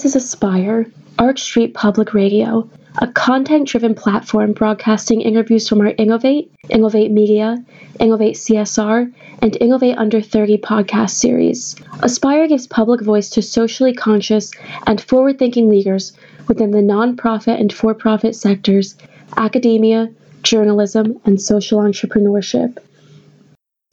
[0.00, 0.86] This is Aspire,
[1.18, 2.66] Arch Street Public Radio,
[3.02, 7.62] a content driven platform broadcasting interviews from our Innovate, Innovate Media,
[7.98, 11.76] Innovate CSR, and Innovate Under 30 podcast series.
[12.02, 14.52] Aspire gives public voice to socially conscious
[14.86, 16.14] and forward thinking leaders
[16.48, 18.96] within the nonprofit and for profit sectors,
[19.36, 20.08] academia,
[20.42, 22.78] journalism, and social entrepreneurship.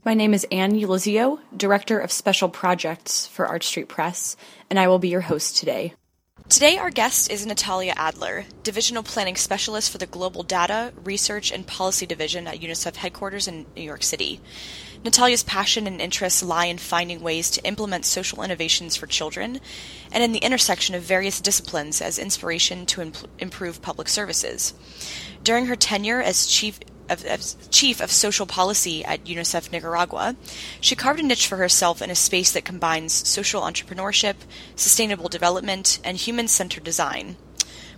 [0.07, 4.37] My name is Anne Ulizio, Director of Special Projects for Arch Street Press,
[4.70, 5.94] and I will be your host today.
[6.49, 11.67] Today, our guest is Natalia Adler, Divisional Planning Specialist for the Global Data, Research, and
[11.67, 14.40] Policy Division at UNICEF headquarters in New York City.
[15.03, 19.59] Natalia's passion and interests lie in finding ways to implement social innovations for children
[20.09, 24.73] and in the intersection of various disciplines as inspiration to imp- improve public services.
[25.43, 26.79] During her tenure as Chief
[27.10, 30.36] of, as chief of social policy at UNICEF Nicaragua,
[30.82, 34.36] she carved a niche for herself in a space that combines social entrepreneurship,
[34.76, 37.38] sustainable development, and human centered design.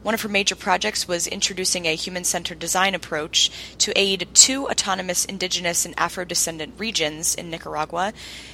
[0.01, 4.69] One of her major projects was introducing a human centered design approach to aid two
[4.69, 8.13] autonomous indigenous and Afro descendant regions in Nicaragua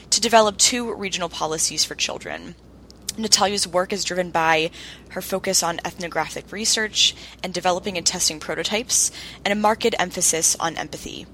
[0.10, 2.56] to develop two regional policies for children.
[3.18, 4.72] Natalia's work is driven by
[5.10, 9.12] her focus on ethnographic research and developing and testing prototypes,
[9.44, 11.26] and a marked emphasis on empathy.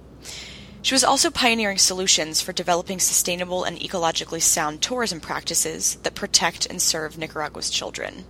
[0.84, 6.66] She was also pioneering solutions for developing sustainable and ecologically sound tourism practices that protect
[6.66, 8.26] and serve Nicaragua's children.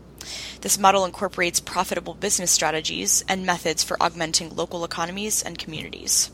[0.59, 6.29] This model incorporates profitable business strategies and methods for augmenting local economies and communities.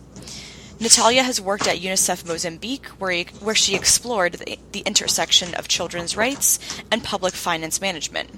[0.80, 5.68] Natalia has worked at UNICEF Mozambique, where, he, where she explored the, the intersection of
[5.68, 6.60] children's rights
[6.92, 8.30] and public finance management.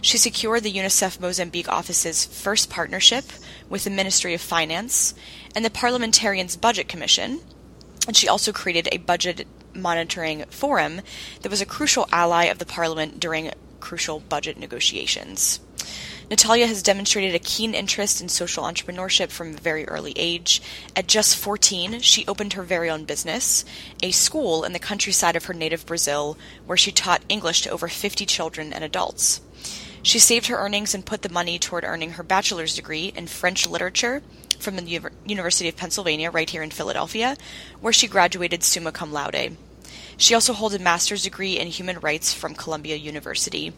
[0.00, 3.24] She secured the UNICEF Mozambique office's first partnership
[3.68, 5.12] with the Ministry of Finance
[5.54, 7.40] and the Parliamentarians' Budget Commission,
[8.06, 11.02] and she also created a budget monitoring forum
[11.42, 15.60] that was a crucial ally of the Parliament during crucial budget negotiations.
[16.30, 20.60] Natalia has demonstrated a keen interest in social entrepreneurship from a very early age.
[20.94, 23.64] At just 14, she opened her very own business,
[24.02, 27.88] a school in the countryside of her native Brazil, where she taught English to over
[27.88, 29.40] 50 children and adults.
[30.02, 33.66] She saved her earnings and put the money toward earning her bachelor's degree in French
[33.66, 34.22] literature
[34.58, 37.36] from the U- University of Pennsylvania, right here in Philadelphia,
[37.80, 39.56] where she graduated summa cum laude.
[40.18, 43.72] She also holds a master's degree in human rights from Columbia University.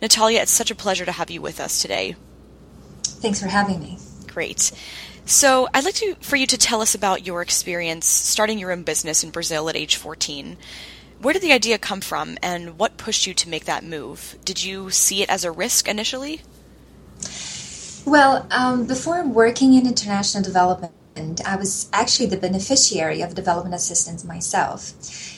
[0.00, 2.16] Natalia, it's such a pleasure to have you with us today.
[3.02, 3.98] Thanks for having me.
[4.26, 4.72] Great.
[5.26, 8.82] So, I'd like to, for you to tell us about your experience starting your own
[8.82, 10.58] business in Brazil at age 14.
[11.20, 14.36] Where did the idea come from, and what pushed you to make that move?
[14.44, 16.42] Did you see it as a risk initially?
[18.04, 20.92] Well, um, before working in international development,
[21.46, 24.92] I was actually the beneficiary of development assistance myself.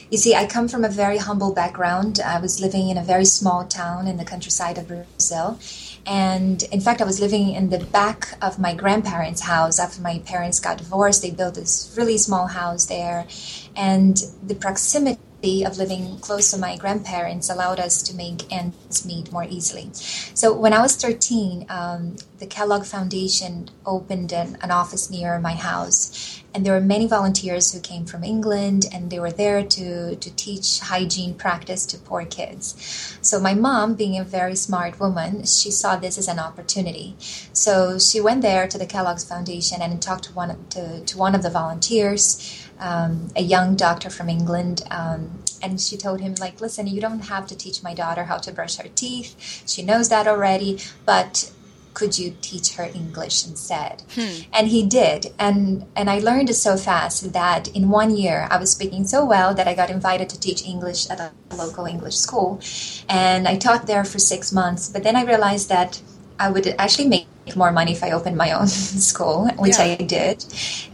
[0.09, 2.21] You see, I come from a very humble background.
[2.21, 5.59] I was living in a very small town in the countryside of Brazil.
[6.07, 10.21] And in fact, I was living in the back of my grandparents' house after my
[10.21, 11.23] parents got divorced.
[11.23, 13.27] They built this really small house there.
[13.75, 14.17] And
[14.47, 19.45] the proximity of living close to my grandparents allowed us to make ends meet more
[19.45, 19.91] easily.
[19.93, 25.53] So when I was 13, um, the Kellogg Foundation opened an, an, office near my
[25.53, 30.17] house, and there were many volunteers who came from England, and they were there to
[30.17, 33.19] to teach hygiene practice to poor kids.
[33.23, 37.15] So my mom, being a very smart woman, she saw this as an opportunity.
[37.53, 41.35] So she went there to the Kellogg's Foundation and talked to one to, to one
[41.35, 46.61] of the volunteers um, a young doctor from England, um, and she told him like,
[46.61, 49.65] "Listen, you don't have to teach my daughter how to brush her teeth.
[49.67, 51.53] She knows that already, but."
[51.95, 54.03] Could you teach her English instead?
[54.15, 54.43] Hmm.
[54.53, 58.59] And he did, and and I learned it so fast that in one year I
[58.59, 62.17] was speaking so well that I got invited to teach English at a local English
[62.17, 62.61] school,
[63.09, 64.91] and I taught there for six months.
[64.91, 66.03] But then I realized that
[66.39, 68.67] I would actually make more money if I opened my own
[69.11, 69.85] school, which yeah.
[69.85, 70.45] I did.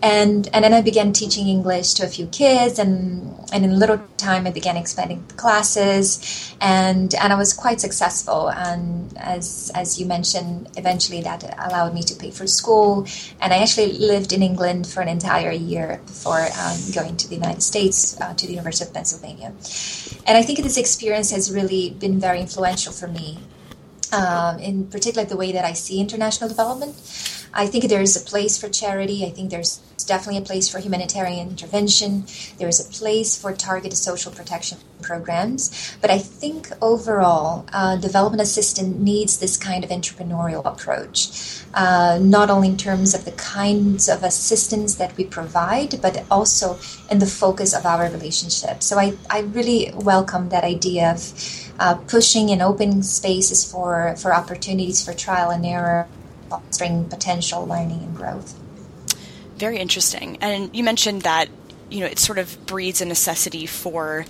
[0.03, 3.77] And and then I began teaching English to a few kids and and in a
[3.77, 9.71] little time I began expanding the classes and and I was quite successful and as
[9.75, 13.07] as you mentioned eventually that allowed me to pay for school
[13.41, 17.35] and I actually lived in England for an entire year before um, going to the
[17.35, 19.53] United States uh, to the University of Pennsylvania.
[20.27, 23.39] And I think this experience has really been very influential for me
[24.13, 26.95] um, in particular the way that I see international development.
[27.55, 29.27] I think there is a place for charity.
[29.27, 32.25] I think there's definitely a place for humanitarian intervention.
[32.59, 35.97] There is a place for targeted social protection programs.
[36.01, 42.51] But I think overall, uh, development assistance needs this kind of entrepreneurial approach, uh, not
[42.51, 46.79] only in terms of the kinds of assistance that we provide, but also
[47.11, 48.83] in the focus of our relationship.
[48.83, 54.35] So I, I really welcome that idea of uh, pushing and opening spaces for, for
[54.35, 56.09] opportunities for trial and error,
[56.49, 58.59] fostering potential learning and growth.
[59.57, 60.39] Very interesting.
[60.41, 61.49] And you mentioned that
[61.91, 64.25] you know it sort of breeds a necessity for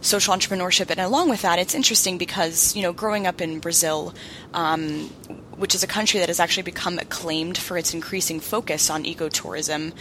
[0.00, 0.90] social entrepreneurship.
[0.90, 4.14] And along with that, it's interesting because, you know, growing up in Brazil,
[4.54, 5.08] um,
[5.56, 9.92] which is a country that has actually become acclaimed for its increasing focus on ecotourism,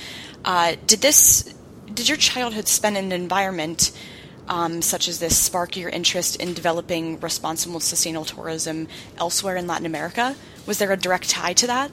[0.46, 1.54] uh, did this,
[1.92, 3.92] did your childhood spend in an environment
[4.48, 9.86] um, such as this spark your interest in developing responsible sustainable tourism elsewhere in Latin
[9.86, 10.36] America?
[10.66, 11.92] Was there a direct tie to that?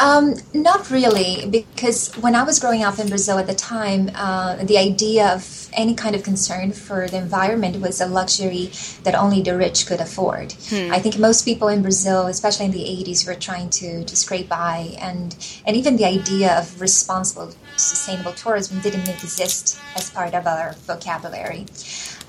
[0.00, 4.56] Um, not really, because when I was growing up in Brazil at the time, uh,
[4.56, 8.70] the idea of any kind of concern for the environment was a luxury
[9.04, 10.52] that only the rich could afford.
[10.70, 10.90] Hmm.
[10.90, 14.48] I think most people in Brazil, especially in the 80s, were trying to, to scrape
[14.48, 15.36] by, and,
[15.66, 21.66] and even the idea of responsible, sustainable tourism didn't exist as part of our vocabulary.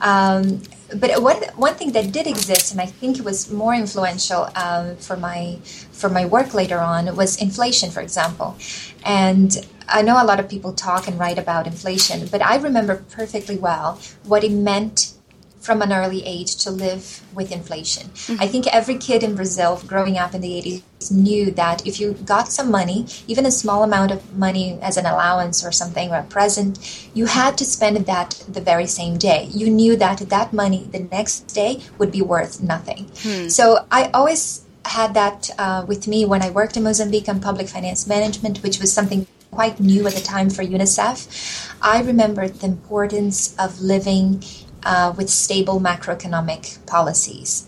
[0.01, 0.61] Um,
[0.95, 4.95] but one one thing that did exist, and I think it was more influential um,
[4.97, 5.59] for my
[5.91, 8.57] for my work later on, was inflation, for example.
[9.05, 13.03] And I know a lot of people talk and write about inflation, but I remember
[13.09, 15.13] perfectly well what it meant
[15.61, 18.07] from an early age to live with inflation.
[18.07, 18.41] Mm-hmm.
[18.41, 22.13] I think every kid in Brazil growing up in the 80s knew that if you
[22.25, 26.17] got some money, even a small amount of money as an allowance or something or
[26.17, 29.47] a present, you had to spend that the very same day.
[29.51, 33.09] You knew that that money the next day would be worth nothing.
[33.21, 33.47] Hmm.
[33.47, 37.67] So I always had that uh, with me when I worked in Mozambique on public
[37.67, 41.69] finance management, which was something quite new at the time for UNICEF.
[41.81, 44.43] I remembered the importance of living
[44.83, 47.67] uh, with stable macroeconomic policies.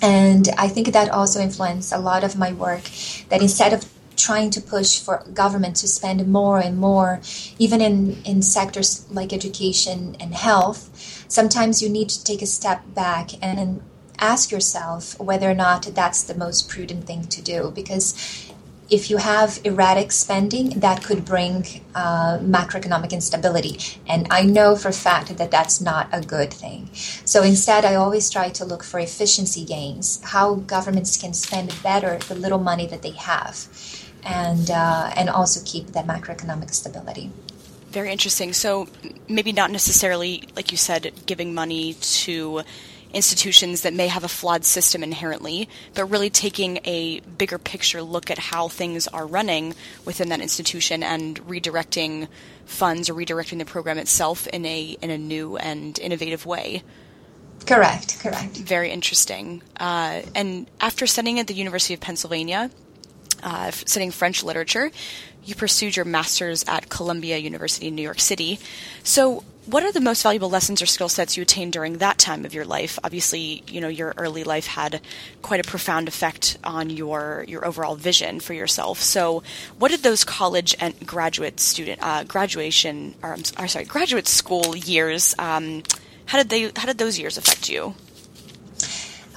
[0.00, 2.82] And I think that also influenced a lot of my work
[3.30, 3.84] that instead of
[4.16, 7.20] trying to push for government to spend more and more,
[7.58, 12.82] even in, in sectors like education and health, sometimes you need to take a step
[12.94, 13.80] back and
[14.18, 17.70] ask yourself whether or not that's the most prudent thing to do.
[17.74, 18.47] Because
[18.90, 23.78] if you have erratic spending, that could bring uh, macroeconomic instability.
[24.06, 26.88] And I know for a fact that that's not a good thing.
[27.24, 32.18] So instead, I always try to look for efficiency gains, how governments can spend better
[32.18, 33.68] the little money that they have,
[34.22, 37.30] and, uh, and also keep that macroeconomic stability.
[37.90, 38.52] Very interesting.
[38.52, 38.88] So
[39.28, 42.62] maybe not necessarily, like you said, giving money to
[43.12, 48.30] institutions that may have a flawed system inherently, but really taking a bigger picture look
[48.30, 49.74] at how things are running
[50.04, 52.28] within that institution and redirecting
[52.64, 56.82] funds or redirecting the program itself in a in a new and innovative way.
[57.66, 58.56] Correct, correct.
[58.56, 59.62] Very interesting.
[59.78, 62.70] Uh, and after studying at the University of Pennsylvania,
[63.42, 64.90] uh, studying French literature,
[65.44, 68.58] you pursued your master's at Columbia University in New York City.
[69.02, 72.46] So, what are the most valuable lessons or skill sets you attained during that time
[72.46, 72.98] of your life?
[73.04, 75.02] Obviously, you know your early life had
[75.42, 79.00] quite a profound effect on your your overall vision for yourself.
[79.02, 79.42] So,
[79.78, 85.34] what did those college and graduate student uh, graduation or, or, sorry graduate school years?
[85.38, 85.82] Um,
[86.24, 87.94] how did they how did those years affect you?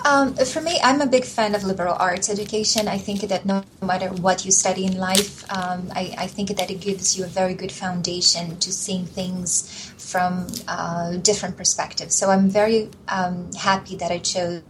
[0.03, 2.87] Um, for me, I'm a big fan of liberal arts education.
[2.87, 6.71] I think that no matter what you study in life, um, I, I, think that
[6.71, 12.15] it gives you a very good foundation to seeing things from uh, different perspectives.
[12.15, 14.63] So I'm very um, happy that I chose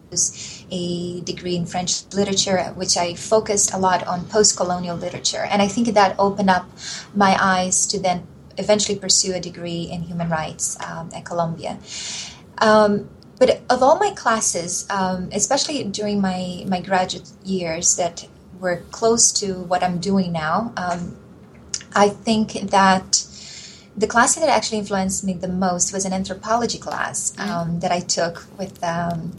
[0.70, 5.48] a degree in French literature, which I focused a lot on post colonial literature.
[5.50, 6.70] And I think that opened up
[7.16, 8.28] my eyes to then
[8.58, 11.80] eventually pursue a degree in human rights um, at Columbia.
[12.58, 13.10] Um,
[13.42, 18.28] but of all my classes, um, especially during my, my graduate years that
[18.60, 21.18] were close to what I'm doing now, um,
[21.96, 23.26] I think that
[23.98, 27.50] the class that actually influenced me the most was an anthropology class mm-hmm.
[27.50, 29.32] um, that I took with um,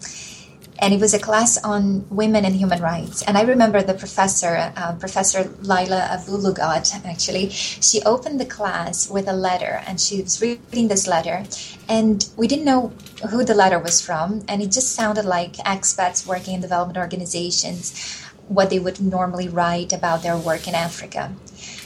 [0.82, 3.22] and it was a class on women and human rights.
[3.22, 9.28] And I remember the professor, uh, Professor Lila Abu-Lughod, actually, she opened the class with
[9.28, 11.44] a letter, and she was reading this letter,
[11.88, 12.92] and we didn't know
[13.30, 18.20] who the letter was from, and it just sounded like expats working in development organizations,
[18.48, 21.32] what they would normally write about their work in Africa.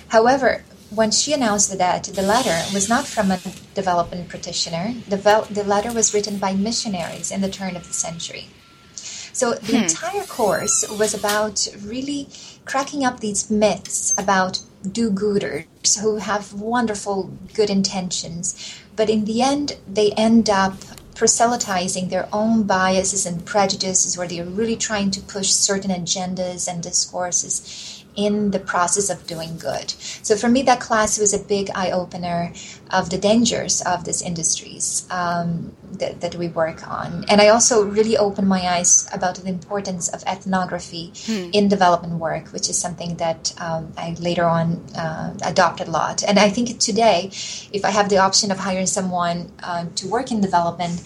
[0.08, 3.40] However, when she announced that the letter was not from a
[3.74, 5.18] development practitioner, the,
[5.50, 8.48] the letter was written by missionaries in the turn of the century.
[9.36, 9.82] So the hmm.
[9.82, 12.26] entire course was about really
[12.64, 18.56] cracking up these myths about do gooders who have wonderful good intentions,
[18.96, 20.76] but in the end, they end up
[21.14, 26.82] proselytizing their own biases and prejudices, where they're really trying to push certain agendas and
[26.82, 29.90] discourses in the process of doing good.
[30.22, 32.52] So for me, that class was a big eye opener
[32.90, 37.24] of the dangers of these industries um, that, that we work on.
[37.28, 41.50] And I also really opened my eyes about the importance of ethnography hmm.
[41.52, 46.22] in development work, which is something that um, I later on uh, adopted a lot.
[46.22, 47.30] And I think today,
[47.72, 51.02] if I have the option of hiring someone uh, to work in development,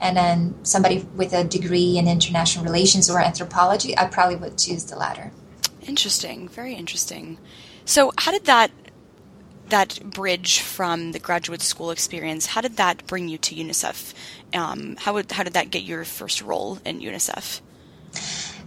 [0.00, 4.84] and then somebody with a degree in international relations or anthropology, I probably would choose
[4.84, 5.30] the latter.
[5.86, 7.38] Interesting, very interesting.
[7.84, 8.70] So, how did that
[9.70, 12.46] that bridge from the graduate school experience?
[12.46, 14.14] How did that bring you to UNICEF?
[14.52, 17.60] Um, how would, how did that get your first role in UNICEF?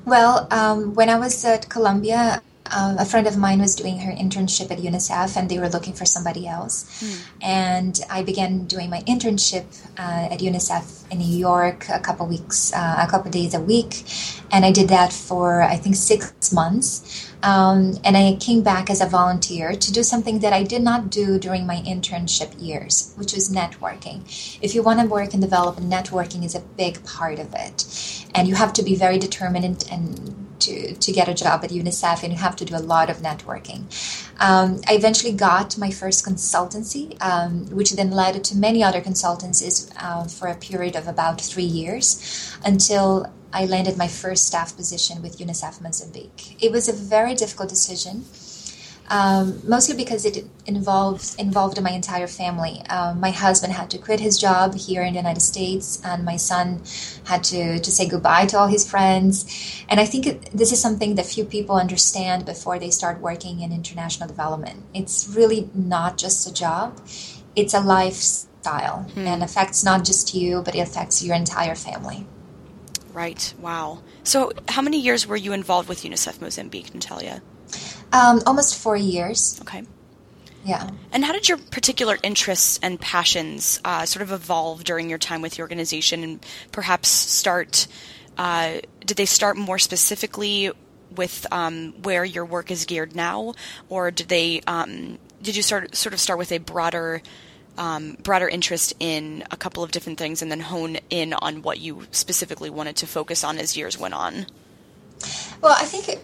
[0.06, 2.42] Well, um, when I was at Columbia,
[2.76, 5.94] um, a friend of mine was doing her internship at UNICEF and they were looking
[5.94, 6.86] for somebody else.
[7.02, 7.22] Mm.
[7.42, 9.66] And I began doing my internship
[9.98, 14.04] uh, at UNICEF in New York a couple weeks, uh, a couple days a week.
[14.52, 17.30] And I did that for, I think, six months.
[17.44, 21.10] Um, and I came back as a volunteer to do something that I did not
[21.10, 24.22] do during my internship years, which was networking.
[24.62, 28.26] If you want to work in development, networking is a big part of it.
[28.34, 31.70] And you have to be very determined and, and to, to get a job at
[31.70, 33.82] UNICEF, and you have to do a lot of networking.
[34.40, 39.92] Um, I eventually got my first consultancy, um, which then led to many other consultancies
[39.98, 45.22] uh, for a period of about three years until I landed my first staff position
[45.22, 46.58] with UNICEF Mozambique.
[46.60, 48.26] It was a very difficult decision
[49.10, 52.82] um, mostly because it involves involved my entire family.
[52.90, 56.38] Um, my husband had to quit his job here in the United States, and my
[56.38, 56.82] son
[57.26, 59.46] had to, to say goodbye to all his friends.
[59.90, 63.62] And I think it, this is something that few people understand before they start working
[63.62, 64.84] in international development.
[64.94, 67.00] It's really not just a job;
[67.56, 69.28] it's a lifestyle, hmm.
[69.28, 72.26] and affects not just you, but it affects your entire family.
[73.12, 73.54] Right.
[73.60, 74.00] Wow.
[74.24, 77.44] So, how many years were you involved with UNICEF Mozambique, Natalia?
[78.14, 79.60] Um, almost four years.
[79.62, 79.84] Okay.
[80.64, 80.90] Yeah.
[81.12, 85.42] And how did your particular interests and passions uh, sort of evolve during your time
[85.42, 87.88] with the organization and perhaps start?
[88.38, 90.72] Uh, did they start more specifically
[91.16, 93.54] with um, where your work is geared now,
[93.90, 97.22] or did they um, did you sort sort of start with a broader
[97.78, 101.80] um, broader interest in a couple of different things and then hone in on what
[101.80, 104.46] you specifically wanted to focus on as years went on?
[105.62, 106.20] Well, I think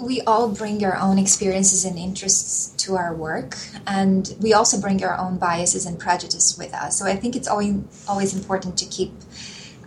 [0.00, 5.04] we all bring our own experiences and interests to our work, and we also bring
[5.04, 6.98] our own biases and prejudices with us.
[6.98, 7.74] So I think it's always
[8.08, 9.12] always important to keep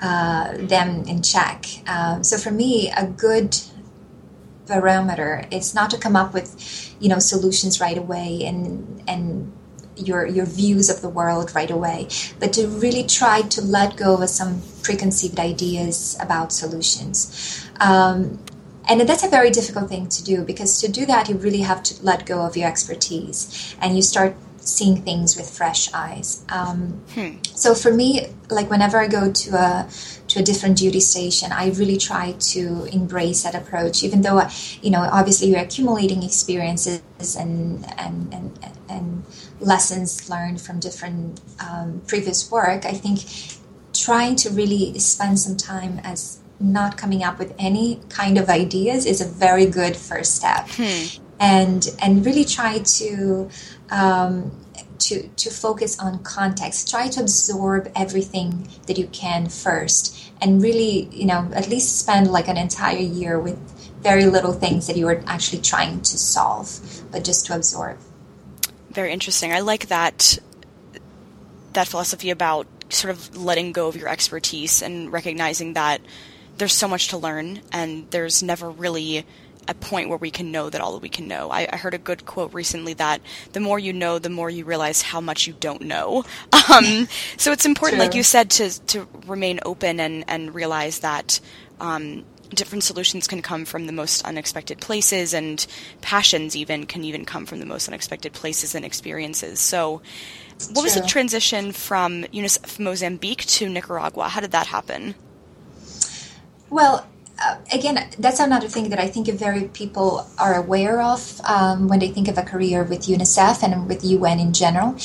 [0.02, 1.66] uh, them in check.
[1.88, 3.58] Um, so for me, a good
[4.66, 9.52] barometer is not to come up with you know solutions right away and and
[9.96, 12.08] your your views of the world right away,
[12.40, 17.66] but to really try to let go of some preconceived ideas about solutions.
[17.80, 18.40] Um,
[18.88, 21.84] and that's a very difficult thing to do because to do that, you really have
[21.84, 26.46] to let go of your expertise and you start seeing things with fresh eyes.
[26.50, 27.36] Um, hmm.
[27.56, 29.90] So for me, like whenever I go to a
[30.28, 34.04] to a different duty station, I really try to embrace that approach.
[34.04, 34.48] Even though,
[34.82, 37.02] you know, obviously you're accumulating experiences
[37.36, 39.24] and and and, and
[39.60, 42.86] lessons learned from different um, previous work.
[42.86, 43.20] I think
[43.94, 49.06] trying to really spend some time as not coming up with any kind of ideas
[49.06, 50.68] is a very good first step.
[50.70, 51.22] Hmm.
[51.40, 53.50] And and really try to
[53.92, 54.52] um,
[55.00, 56.90] to to focus on context.
[56.90, 62.32] Try to absorb everything that you can first, and really, you know, at least spend
[62.32, 63.58] like an entire year with
[64.02, 67.98] very little things that you are actually trying to solve, but just to absorb.
[68.90, 69.54] Very interesting.
[69.54, 70.40] I like that
[71.74, 76.02] that philosophy about sort of letting go of your expertise and recognizing that
[76.58, 79.26] there's so much to learn, and there's never really
[79.68, 81.50] a point where we can know that all that we can know.
[81.50, 83.22] I, I, heard a good quote recently that
[83.52, 86.24] the more you know, the more you realize how much you don't know.
[86.70, 88.08] Um, so it's important, True.
[88.08, 91.40] like you said, to to remain open and and realize that.
[91.80, 95.68] Um, different solutions can come from the most unexpected places and
[96.02, 100.02] passions even can even come from the most unexpected places and experiences so
[100.72, 105.14] what was the transition from unicef mozambique to nicaragua how did that happen
[106.70, 107.08] well,
[107.40, 112.00] uh, again, that's another thing that I think very people are aware of um, when
[112.00, 114.96] they think of a career with UNICEF and with UN in general,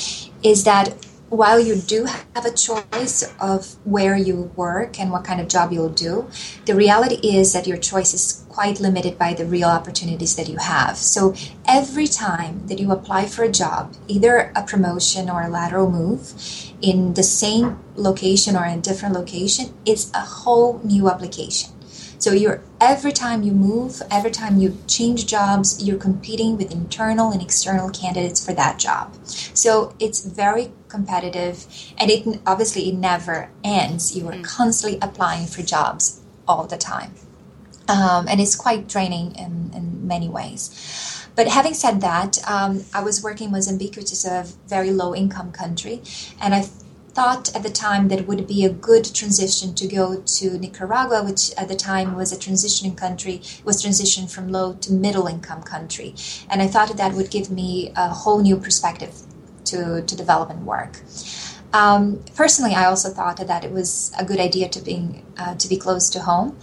[0.42, 0.94] is that
[1.28, 5.72] while you do have a choice of where you work and what kind of job
[5.72, 6.28] you'll do,
[6.66, 10.58] the reality is that your choice is quite limited by the real opportunities that you
[10.58, 10.98] have.
[10.98, 11.34] So
[11.66, 16.34] every time that you apply for a job, either a promotion or a lateral move,
[16.82, 21.70] in the same location or in a different location, it's a whole new application.
[22.18, 27.32] So you're every time you move, every time you change jobs, you're competing with internal
[27.32, 29.12] and external candidates for that job.
[29.26, 31.66] So it's very competitive,
[31.98, 34.16] and it obviously it never ends.
[34.16, 34.44] You are mm.
[34.44, 37.14] constantly applying for jobs all the time,
[37.88, 41.21] um, and it's quite draining in, in many ways.
[41.34, 45.14] But having said that, um, I was working in Mozambique, which is a very low
[45.14, 46.02] income country,
[46.40, 46.62] and I
[47.12, 51.22] thought at the time that it would be a good transition to go to Nicaragua,
[51.22, 55.62] which at the time was a transitioning country, was transitioned from low to middle income
[55.62, 56.14] country.
[56.48, 59.14] And I thought that would give me a whole new perspective
[59.66, 61.00] to, to development work.
[61.72, 65.68] Um, personally, I also thought that it was a good idea to being uh, to
[65.68, 66.58] be close to home.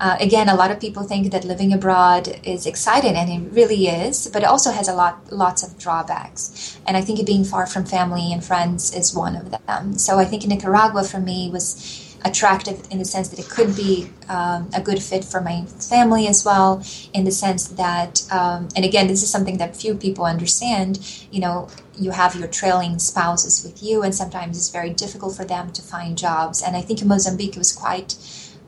[0.00, 3.86] Uh, again, a lot of people think that living abroad is exciting, and it really
[3.86, 6.78] is, but it also has a lot, lots of drawbacks.
[6.86, 9.96] And I think being far from family and friends is one of them.
[9.96, 14.10] So I think Nicaragua for me was attractive in the sense that it could be
[14.28, 16.82] um, a good fit for my family as well
[17.12, 20.98] in the sense that um, and again this is something that few people understand
[21.30, 25.44] you know you have your trailing spouses with you and sometimes it's very difficult for
[25.44, 28.16] them to find jobs and i think in mozambique it was quite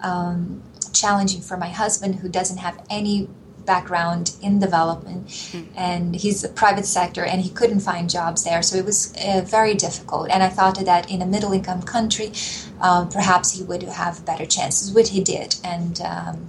[0.02, 0.62] um,
[0.98, 3.28] challenging for my husband who doesn't have any
[3.66, 5.66] background in development mm.
[5.76, 8.62] and he's a private sector and he couldn't find jobs there.
[8.62, 10.30] So it was uh, very difficult.
[10.30, 12.32] And i thought that in a middle income country
[12.80, 15.56] um, perhaps he would have better chances which he did.
[15.64, 16.48] And um,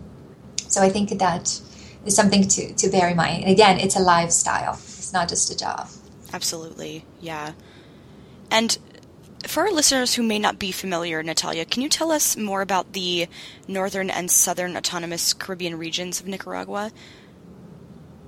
[0.67, 1.61] so i think that
[2.05, 3.43] is something to, to bear in mind.
[3.43, 4.73] And again it's a lifestyle.
[4.73, 5.89] It's not just a job.
[6.33, 7.05] Absolutely.
[7.19, 7.53] Yeah.
[8.51, 8.77] And
[9.47, 12.93] for our listeners who may not be familiar, Natalia, can you tell us more about
[12.93, 13.27] the
[13.67, 16.91] northern and southern autonomous Caribbean regions of Nicaragua?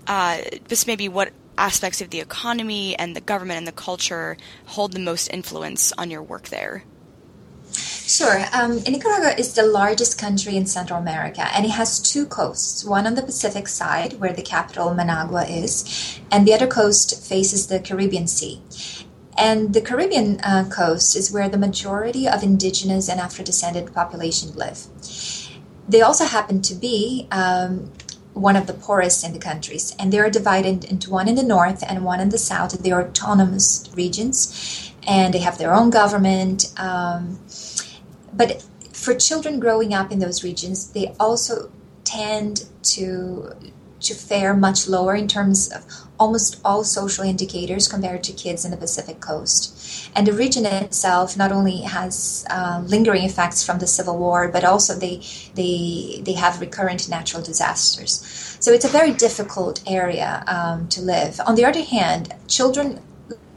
[0.07, 0.39] Uh,
[0.87, 4.99] may be what aspects of the economy and the government and the culture hold the
[4.99, 6.83] most influence on your work there?
[7.71, 8.43] Sure.
[8.53, 12.83] Um, Nicaragua is the largest country in Central America, and it has two coasts.
[12.83, 17.67] One on the Pacific side, where the capital Managua is, and the other coast faces
[17.67, 18.63] the Caribbean Sea.
[19.39, 24.53] And the Caribbean uh, coast is where the majority of indigenous and Afro descended population
[24.53, 24.85] live.
[25.87, 27.91] They also happen to be um,
[28.33, 31.43] one of the poorest in the countries, and they are divided into one in the
[31.43, 32.71] north and one in the south.
[32.83, 36.71] They are autonomous regions, and they have their own government.
[36.77, 37.39] Um,
[38.33, 41.71] but for children growing up in those regions, they also
[42.03, 43.53] tend to
[44.01, 45.83] to fare much lower in terms of
[46.19, 50.09] almost all social indicators compared to kids in the Pacific coast.
[50.15, 54.63] And the region itself not only has uh, lingering effects from the Civil War, but
[54.63, 55.21] also they,
[55.55, 58.57] they, they have recurrent natural disasters.
[58.59, 61.39] So it's a very difficult area um, to live.
[61.47, 63.01] On the other hand, children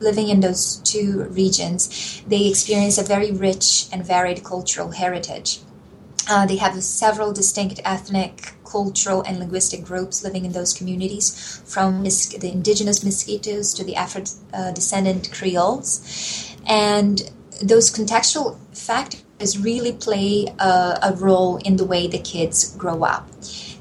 [0.01, 5.61] living in those two regions, they experience a very rich and varied cultural heritage.
[6.31, 11.27] Uh, they have several distinct ethnic, cultural, and linguistic groups living in those communities,
[11.75, 14.23] from the indigenous Miskitos to the Afro
[14.55, 15.91] uh, descendant Creoles.
[16.67, 17.17] And
[17.63, 23.29] those contextual factors really play a, a, role in the way the kids grow up.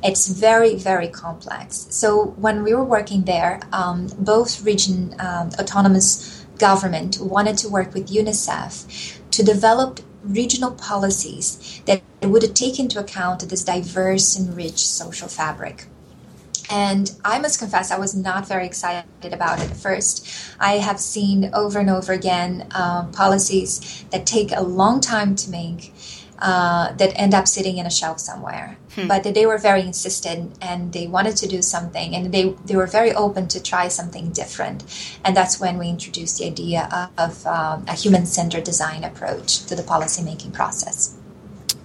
[0.04, 1.88] It's very, very complex.
[1.89, 7.93] So when we were working there, um, both region um, autonomous government wanted to work
[7.93, 14.86] with UNICEF to develop regional policies that would take into account this diverse and rich
[14.86, 15.86] social fabric.
[16.69, 20.25] And I must confess, I was not very excited about it at first.
[20.57, 25.49] I have seen over and over again uh, policies that take a long time to
[25.49, 25.93] make
[26.41, 28.77] uh, that end up sitting in a shelf somewhere.
[28.95, 29.08] Hmm.
[29.08, 32.88] But they were very insistent and they wanted to do something and they, they were
[32.88, 34.84] very open to try something different.
[35.23, 39.75] And that's when we introduced the idea of, um, a human centered design approach to
[39.75, 41.15] the policymaking process.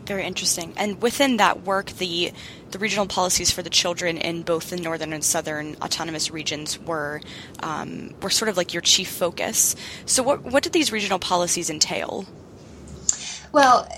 [0.07, 0.73] Very interesting.
[0.77, 2.33] And within that work, the
[2.71, 7.21] the regional policies for the children in both the northern and southern autonomous regions were
[7.61, 9.75] um, were sort of like your chief focus.
[10.05, 12.25] So, what what did these regional policies entail?
[13.51, 13.89] Well,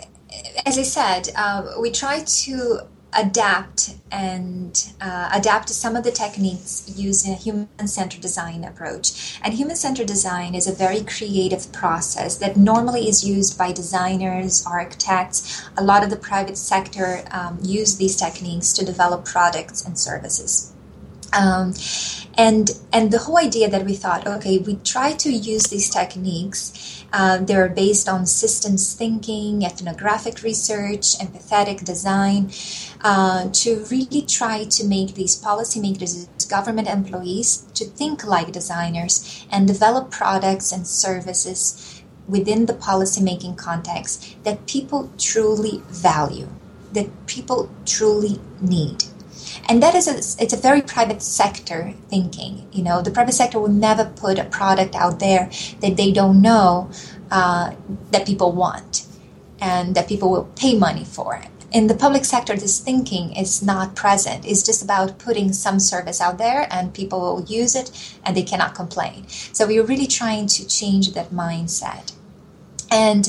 [0.66, 2.80] as I said, uh, we try to
[3.16, 9.38] adapt and uh, adapt some of the techniques used in a human-centered design approach.
[9.42, 15.68] And human-centered design is a very creative process that normally is used by designers, architects.
[15.78, 20.74] A lot of the private sector um, use these techniques to develop products and services.
[21.32, 21.74] Um,
[22.38, 26.97] and and the whole idea that we thought, okay, we try to use these techniques.
[27.12, 32.50] Uh, they're based on systems thinking, ethnographic research, empathetic design,
[33.02, 39.66] uh, to really try to make these policymakers, government employees, to think like designers and
[39.66, 46.48] develop products and services within the policymaking context that people truly value.
[46.92, 49.04] that people truly need
[49.68, 53.02] and that is a, it's a very private sector thinking you know.
[53.02, 56.90] The private sector will never put a product out there that they don't know
[57.30, 57.74] uh,
[58.10, 59.06] that people want
[59.60, 61.48] and that people will pay money for it.
[61.70, 64.46] in the public sector this thinking is not present.
[64.46, 67.90] It's just about putting some service out there and people will use it
[68.24, 69.28] and they cannot complain.
[69.52, 72.12] So we're really trying to change that mindset.
[72.90, 73.28] And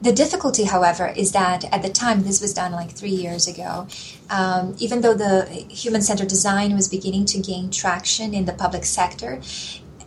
[0.00, 3.86] the difficulty, however, is that at the time, this was done like three years ago,
[4.30, 8.84] um, even though the human centered design was beginning to gain traction in the public
[8.84, 9.40] sector,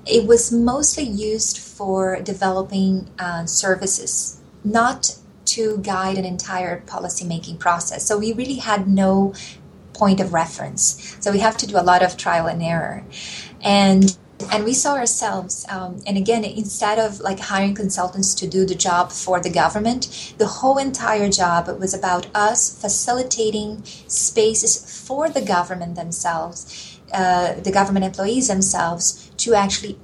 [0.06, 8.06] it was mostly used for developing uh, services, not to guide an entire policymaking process.
[8.06, 9.34] So we really had no
[9.94, 11.18] point of reference.
[11.20, 13.04] So we have to do a lot of trial and error.
[13.62, 14.16] And
[14.52, 18.76] and we saw ourselves um, and again instead of like hiring consultants to do the
[18.76, 25.42] job for the government the whole entire job was about us facilitating spaces for the
[25.42, 29.98] government themselves uh, the government employees themselves to actually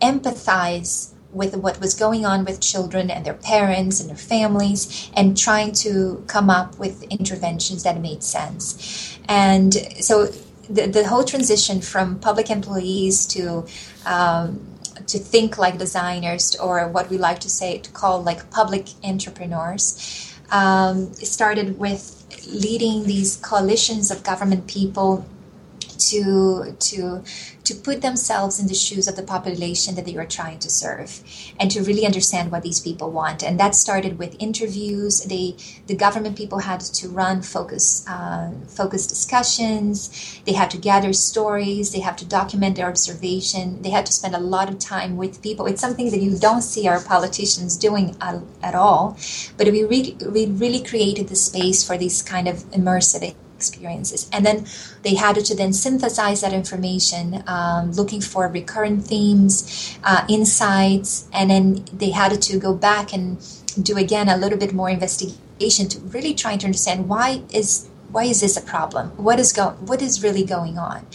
[0.00, 5.36] empathize with what was going on with children and their parents and their families and
[5.36, 9.18] trying to come up with interventions that made sense.
[9.28, 10.28] And so
[10.68, 13.66] the, the whole transition from public employees to
[14.06, 14.60] um,
[15.06, 20.32] to think like designers or what we like to say to call like public entrepreneurs
[20.50, 25.26] um, started with leading these coalitions of government people
[25.98, 27.22] to to
[27.64, 31.22] to put themselves in the shoes of the population that they were trying to serve
[31.58, 33.42] and to really understand what these people want.
[33.42, 35.24] And that started with interviews.
[35.24, 40.40] They the government people had to run focus uh, focus discussions.
[40.44, 41.92] They had to gather stories.
[41.92, 43.82] They have to document their observation.
[43.82, 45.66] They had to spend a lot of time with people.
[45.66, 49.16] It's something that you don't see our politicians doing at, all.
[49.56, 53.34] But we really we really created the space for these kind of immersive
[53.68, 54.28] experiences.
[54.32, 54.66] And then
[55.02, 61.50] they had to then synthesize that information, um, looking for recurrent themes, uh, insights, and
[61.50, 63.38] then they had to go back and
[63.82, 68.22] do again a little bit more investigation to really trying to understand why is why
[68.22, 69.08] is this a problem?
[69.16, 71.06] What is going what is really going on?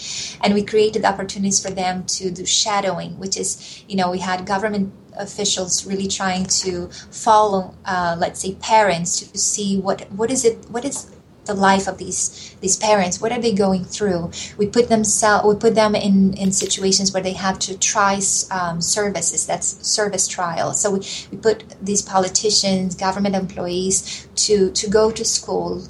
[0.41, 4.45] And we created opportunities for them to do shadowing, which is, you know, we had
[4.45, 10.43] government officials really trying to follow, uh, let's say, parents to see what what is
[10.43, 11.09] it what is
[11.49, 13.19] the life of these these parents?
[13.21, 14.31] What are they going through?
[14.57, 15.03] We put them
[15.49, 18.19] we put them in in situations where they have to try
[18.51, 20.99] um, services that's service trial so we,
[21.31, 25.83] we put these politicians government employees to to go to school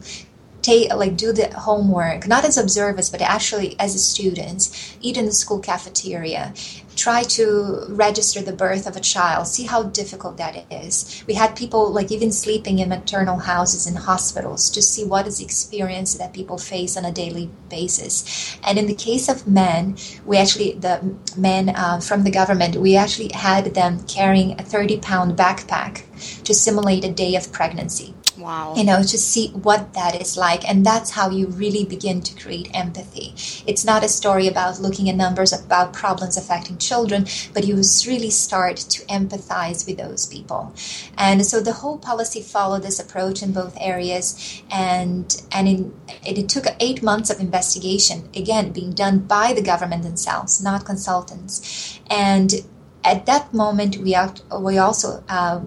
[0.61, 5.31] take like do the homework not as observers but actually as students eat in the
[5.31, 6.53] school cafeteria
[6.99, 11.23] try to register the birth of a child see how difficult that is.
[11.27, 15.37] We had people like even sleeping in maternal houses in hospitals to see what is
[15.37, 18.57] the experience that people face on a daily basis.
[18.63, 22.95] And in the case of men we actually the men uh, from the government we
[22.95, 26.03] actually had them carrying a 30 pound backpack
[26.43, 28.73] to simulate a day of pregnancy Wow.
[28.75, 30.67] You know, to see what that is like.
[30.67, 33.33] And that's how you really begin to create empathy.
[33.67, 37.75] It's not a story about looking at numbers about problems affecting children, but you
[38.07, 40.73] really start to empathize with those people.
[41.17, 44.63] And so the whole policy followed this approach in both areas.
[44.71, 49.61] And, and in, it, it took eight months of investigation, again, being done by the
[49.61, 51.99] government themselves, not consultants.
[52.09, 52.53] And
[53.03, 55.61] at that moment, we, act, we also uh,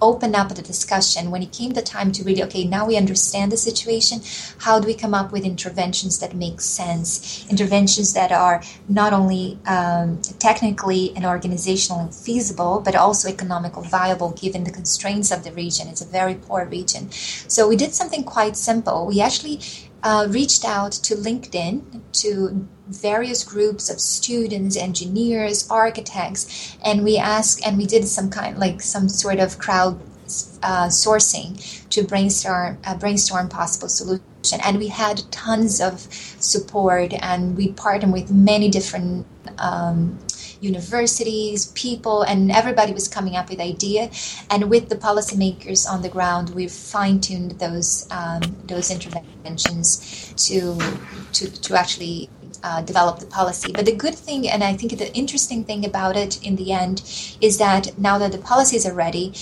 [0.00, 1.30] open up the discussion.
[1.30, 4.20] When it came the time to really okay now we understand the situation
[4.58, 7.46] how do we come up with interventions that make sense?
[7.48, 14.64] Interventions that are not only um, technically and organizationally feasible but also economical viable given
[14.64, 15.88] the constraints of the region.
[15.88, 17.10] It's a very poor region.
[17.12, 19.06] So we did something quite simple.
[19.06, 19.60] We actually
[20.02, 27.66] uh, reached out to linkedin to various groups of students, engineers, architects, and we asked
[27.66, 30.00] and we did some kind like some sort of crowd
[30.62, 34.24] uh, sourcing to brainstorm uh, brainstorm possible solution.
[34.64, 36.00] And we had tons of
[36.40, 39.26] support, and we partnered with many different.
[39.58, 40.18] Um,
[40.60, 44.10] universities, people, and everybody was coming up with idea.
[44.50, 50.78] And with the policymakers on the ground, we've fine tuned those um, those interventions to
[51.32, 52.30] to to actually
[52.62, 53.72] uh, develop the policy.
[53.72, 57.02] But the good thing, and I think the interesting thing about it in the end,
[57.40, 59.32] is that now that the policies are ready,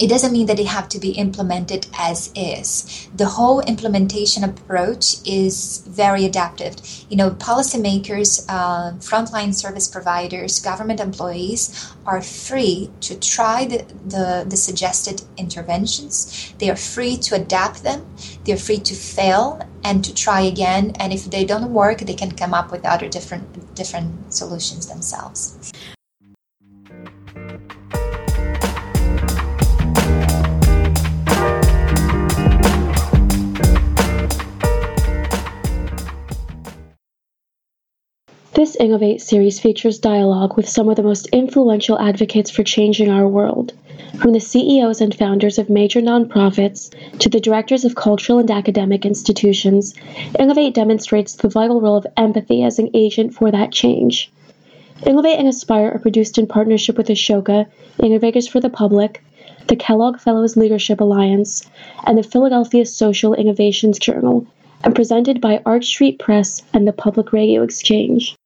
[0.00, 3.08] it doesn't mean that they have to be implemented as is.
[3.14, 6.76] The whole implementation approach is very adaptive.
[7.08, 14.44] You know, policymakers, uh, frontline service providers, government employees are free to try the, the,
[14.48, 16.52] the suggested interventions.
[16.58, 18.06] They are free to adapt them.
[18.44, 20.92] They're free to fail and to try again.
[20.98, 25.72] And if they don't work, they can come up with other different different solutions themselves.
[38.54, 43.26] This Innovate series features dialogue with some of the most influential advocates for changing our
[43.26, 43.72] world,
[44.20, 49.04] from the CEOs and founders of major nonprofits to the directors of cultural and academic
[49.04, 49.92] institutions.
[50.38, 54.30] Innovate demonstrates the vital role of empathy as an agent for that change.
[55.04, 57.66] Innovate and Aspire are produced in partnership with Ashoka,
[58.00, 59.24] Innovators for the Public,
[59.66, 61.68] the Kellogg Fellows Leadership Alliance,
[62.06, 64.46] and the Philadelphia Social Innovations Journal,
[64.84, 68.36] and presented by Arch Street Press and the Public Radio Exchange.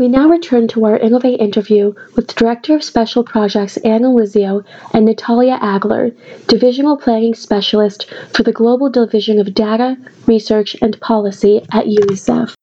[0.00, 5.04] We now return to our Innovate interview with Director of Special Projects Ann Elizio and
[5.04, 6.12] Natalia Adler,
[6.46, 12.54] Divisional Planning Specialist for the Global Division of Data, Research, and Policy at UNICEF.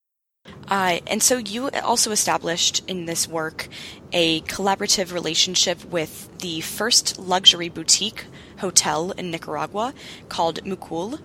[0.67, 3.67] Uh, and so you also established in this work
[4.11, 8.25] a collaborative relationship with the first luxury boutique
[8.61, 9.93] hotel in Nicaragua
[10.27, 11.19] called Mukul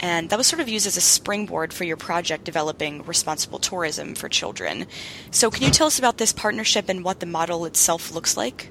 [0.00, 4.14] and that was sort of used as a springboard for your project developing responsible tourism
[4.14, 4.86] for children.
[5.30, 8.70] So, can you tell us about this partnership and what the model itself looks like?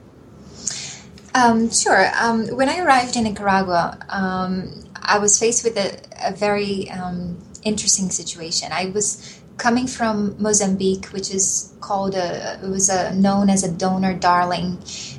[1.35, 2.09] Um, sure.
[2.19, 7.37] Um, when I arrived in Nicaragua, um, I was faced with a, a very um,
[7.63, 8.69] interesting situation.
[8.71, 13.71] I was coming from Mozambique, which is called a, it was a, known as a
[13.71, 14.77] donor darling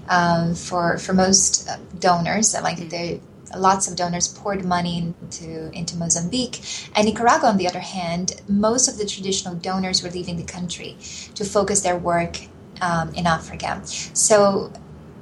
[0.09, 1.69] um, for for most
[2.01, 2.55] donors.
[2.55, 3.21] Like they
[3.57, 6.61] lots of donors poured money into into Mozambique,
[6.95, 10.97] and Nicaragua, on the other hand, most of the traditional donors were leaving the country
[11.35, 12.39] to focus their work
[12.81, 13.81] um, in Africa.
[13.85, 14.73] So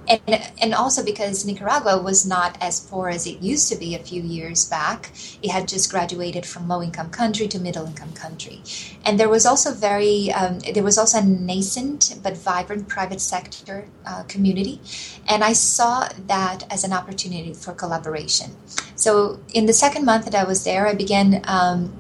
[0.09, 3.99] and and also because Nicaragua was not as poor as it used to be a
[3.99, 5.11] few years back.
[5.43, 8.63] It had just graduated from low income country to middle income country,
[9.05, 13.89] and there was also very um, there was also a nascent but vibrant private sector
[14.07, 14.81] uh, community,
[15.29, 18.57] and I saw that as an opportunity for collaboration.
[18.95, 21.43] So in the second month that I was there, I began.
[21.47, 21.93] Um,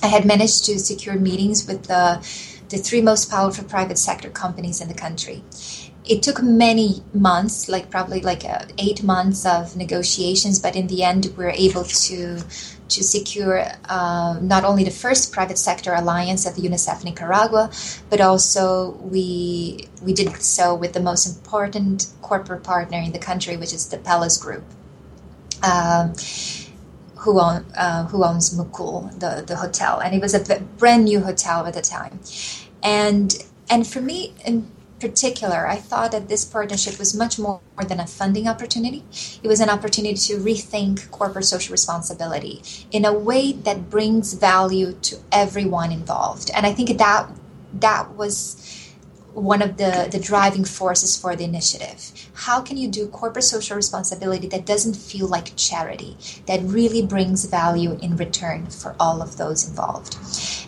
[0.00, 2.24] I had managed to secure meetings with the
[2.68, 5.42] the three most powerful private sector companies in the country
[6.08, 11.02] it took many months, like probably like uh, eight months of negotiations, but in the
[11.02, 12.38] end, we were able to
[12.88, 17.70] to secure uh, not only the first private sector alliance at the UNICEF Nicaragua,
[18.08, 23.56] but also we we did so with the most important corporate partner in the country,
[23.58, 24.64] which is the Pellas Group.
[25.62, 26.08] Uh,
[27.22, 31.20] who, own, uh, who owns Mukul, the, the hotel, and it was a brand new
[31.20, 32.20] hotel at the time,
[32.80, 38.00] and and for me, in particular, I thought that this partnership was much more than
[38.00, 39.04] a funding opportunity.
[39.42, 44.92] It was an opportunity to rethink corporate social responsibility in a way that brings value
[45.02, 46.50] to everyone involved.
[46.54, 47.30] And I think that
[47.74, 48.88] that was
[49.34, 52.12] one of the, the driving forces for the initiative.
[52.34, 57.44] How can you do corporate social responsibility that doesn't feel like charity, that really brings
[57.44, 60.16] value in return for all of those involved?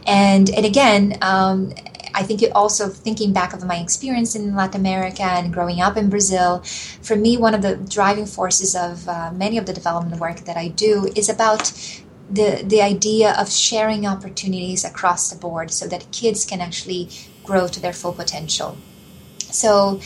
[0.07, 1.73] And, and again, um,
[2.15, 5.97] I think it also thinking back of my experience in Latin America and growing up
[5.97, 6.63] in Brazil,
[7.03, 10.57] for me, one of the driving forces of uh, many of the development work that
[10.57, 11.73] I do is about
[12.31, 17.09] the the idea of sharing opportunities across the board so that kids can actually
[17.45, 18.77] grow to their full potential.
[19.51, 20.01] So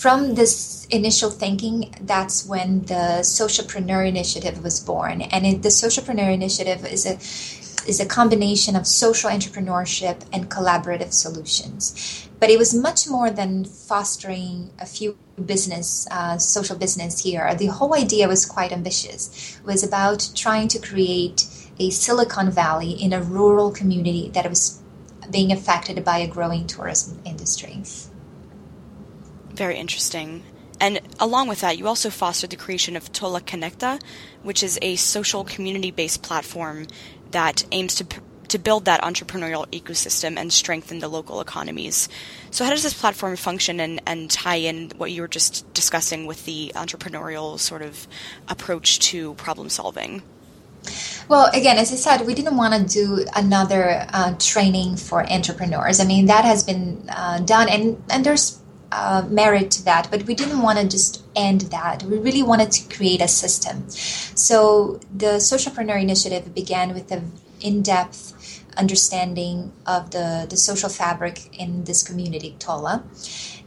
[0.00, 5.20] from this initial thinking, that's when the Socialpreneur Initiative was born.
[5.20, 7.18] And it, the Socialpreneur Initiative is a
[7.86, 12.28] is a combination of social entrepreneurship and collaborative solutions.
[12.38, 17.54] But it was much more than fostering a few business, uh, social business here.
[17.54, 19.58] The whole idea was quite ambitious.
[19.58, 21.46] It was about trying to create
[21.78, 24.80] a Silicon Valley in a rural community that was
[25.30, 27.82] being affected by a growing tourism industry.
[29.52, 30.42] Very interesting.
[30.80, 34.02] And along with that, you also fostered the creation of Tola Conecta,
[34.42, 36.86] which is a social community based platform
[37.30, 38.06] that aims to
[38.48, 42.08] to build that entrepreneurial ecosystem and strengthen the local economies.
[42.50, 46.26] So, how does this platform function and, and tie in what you were just discussing
[46.26, 48.08] with the entrepreneurial sort of
[48.48, 50.22] approach to problem solving?
[51.28, 56.00] Well, again, as I said, we didn't want to do another uh, training for entrepreneurs.
[56.00, 58.59] I mean, that has been uh, done, and and there's
[58.92, 62.02] uh, merit to that, but we didn't want to just end that.
[62.02, 63.88] We really wanted to create a system.
[63.88, 71.84] So the Socialpreneur initiative began with an in-depth understanding of the, the social fabric in
[71.84, 73.04] this community, Tola.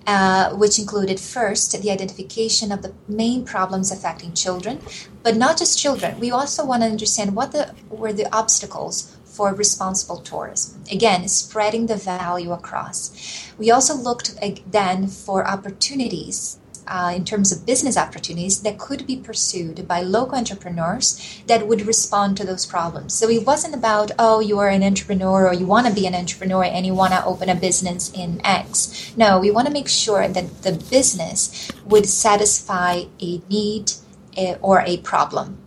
[0.06, 4.78] Uh, which included first the identification of the main problems affecting children,
[5.24, 6.20] but not just children.
[6.20, 10.84] We also want to understand what the, were the obstacles for responsible tourism.
[10.92, 13.52] Again, spreading the value across.
[13.58, 14.36] We also looked
[14.72, 20.38] then for opportunities uh, in terms of business opportunities that could be pursued by local
[20.38, 23.14] entrepreneurs that would respond to those problems.
[23.14, 26.16] So it wasn't about, oh, you are an entrepreneur or you want to be an
[26.16, 29.14] entrepreneur and you want to open a business in X.
[29.18, 33.94] No, we want to make sure that the business would satisfy a need
[34.38, 35.58] eh, or a problem.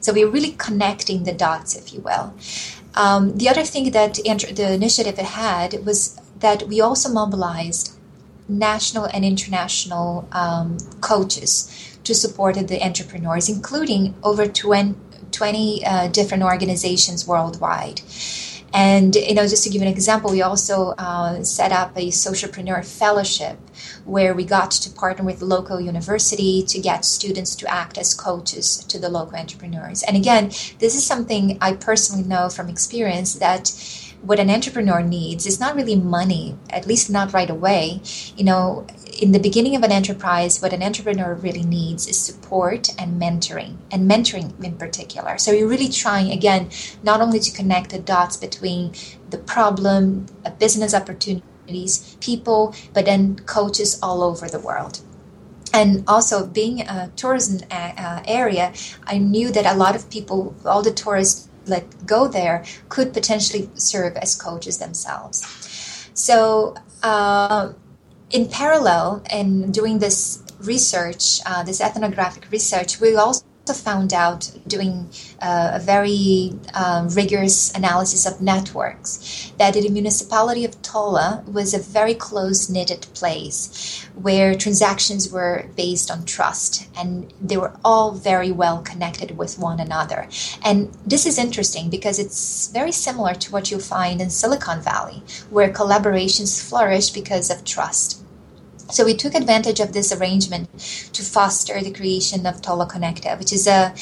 [0.00, 2.34] So we're really connecting the dots, if you will.
[2.96, 7.96] Um, the other thing that the initiative had was that we also mobilized
[8.48, 14.94] national and international um, coaches to support the entrepreneurs, including over 20,
[15.32, 18.02] 20 uh, different organizations worldwide.
[18.74, 22.84] And you know, just to give an example, we also uh, set up a socialpreneur
[22.84, 23.56] fellowship
[24.04, 28.78] where we got to partner with local university to get students to act as coaches
[28.88, 30.02] to the local entrepreneurs.
[30.02, 30.46] And again,
[30.80, 33.68] this is something I personally know from experience that
[34.24, 38.00] what an entrepreneur needs is not really money, at least not right away.
[38.36, 38.86] You know,
[39.20, 43.76] in the beginning of an enterprise, what an entrepreneur really needs is support and mentoring,
[43.90, 45.36] and mentoring in particular.
[45.36, 46.70] So you're really trying, again,
[47.02, 48.94] not only to connect the dots between
[49.28, 55.00] the problem, a business opportunities, people, but then coaches all over the world
[55.72, 58.72] and also being a tourism uh, area
[59.06, 63.68] i knew that a lot of people all the tourists let go there could potentially
[63.74, 65.42] serve as coaches themselves.
[66.14, 67.72] So, uh,
[68.30, 75.08] in parallel, in doing this research, uh, this ethnographic research, we also found out doing
[75.40, 81.78] uh, a very um, rigorous analysis of networks that the municipality of Tola was a
[81.78, 88.52] very close knitted place where transactions were based on trust and they were all very
[88.52, 90.28] well connected with one another.
[90.62, 95.22] And this is interesting because it's very similar to what you'll find in Silicon Valley,
[95.50, 98.23] where collaborations flourish because of trust.
[98.90, 100.68] So we took advantage of this arrangement
[101.12, 103.94] to foster the creation of Tola Connecta, which is a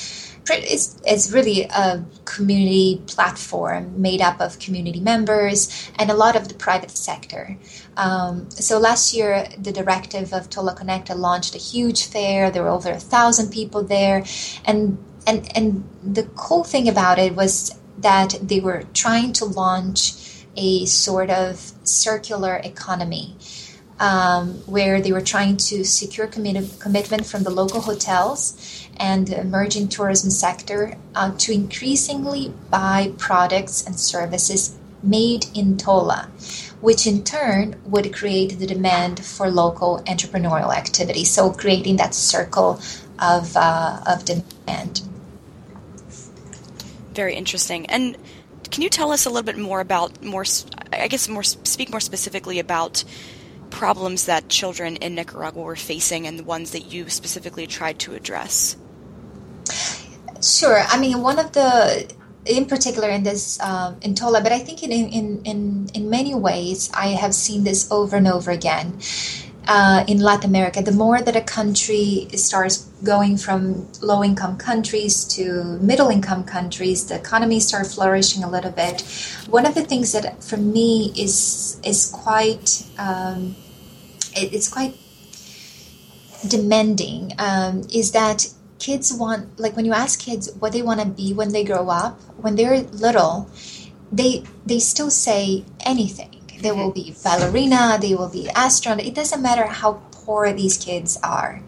[0.50, 6.48] it's, it's really a community platform made up of community members and a lot of
[6.48, 7.56] the private sector.
[7.96, 12.50] Um, so last year, the directive of Tola Connecta launched a huge fair.
[12.50, 14.24] There were over a thousand people there,
[14.64, 20.14] and and and the cool thing about it was that they were trying to launch
[20.56, 23.36] a sort of circular economy
[24.00, 29.40] um, where they were trying to secure commi- commitment from the local hotels and the
[29.40, 36.28] emerging tourism sector uh, to increasingly buy products and services made in Tola,
[36.80, 41.24] which in turn would create the demand for local entrepreneurial activity.
[41.24, 42.80] So creating that circle
[43.18, 45.02] of, uh, of demand.
[47.12, 47.86] Very interesting.
[47.86, 48.16] And
[48.70, 50.44] can you tell us a little bit more about more,
[50.92, 53.04] I guess, more speak more specifically about
[53.72, 58.14] problems that children in Nicaragua were facing and the ones that you specifically tried to
[58.14, 58.76] address?
[60.40, 60.84] Sure.
[60.88, 62.12] I mean, one of the,
[62.44, 66.34] in particular in this um, in Tola, but I think in, in in in many
[66.34, 68.98] ways I have seen this over and over again.
[69.68, 75.24] Uh, in Latin America, the more that a country starts going from low income countries
[75.24, 79.02] to middle income countries, the economies start flourishing a little bit.
[79.48, 83.54] One of the things that for me is is quite um,
[84.36, 84.96] it, it's quite
[86.46, 88.46] demanding um, is that
[88.78, 91.88] kids want like when you ask kids what they want to be when they grow
[91.88, 93.48] up when they're little
[94.10, 96.38] they they still say anything.
[96.60, 101.18] They will be ballerina they will be astronaut it doesn't matter how poor these kids
[101.22, 101.62] are.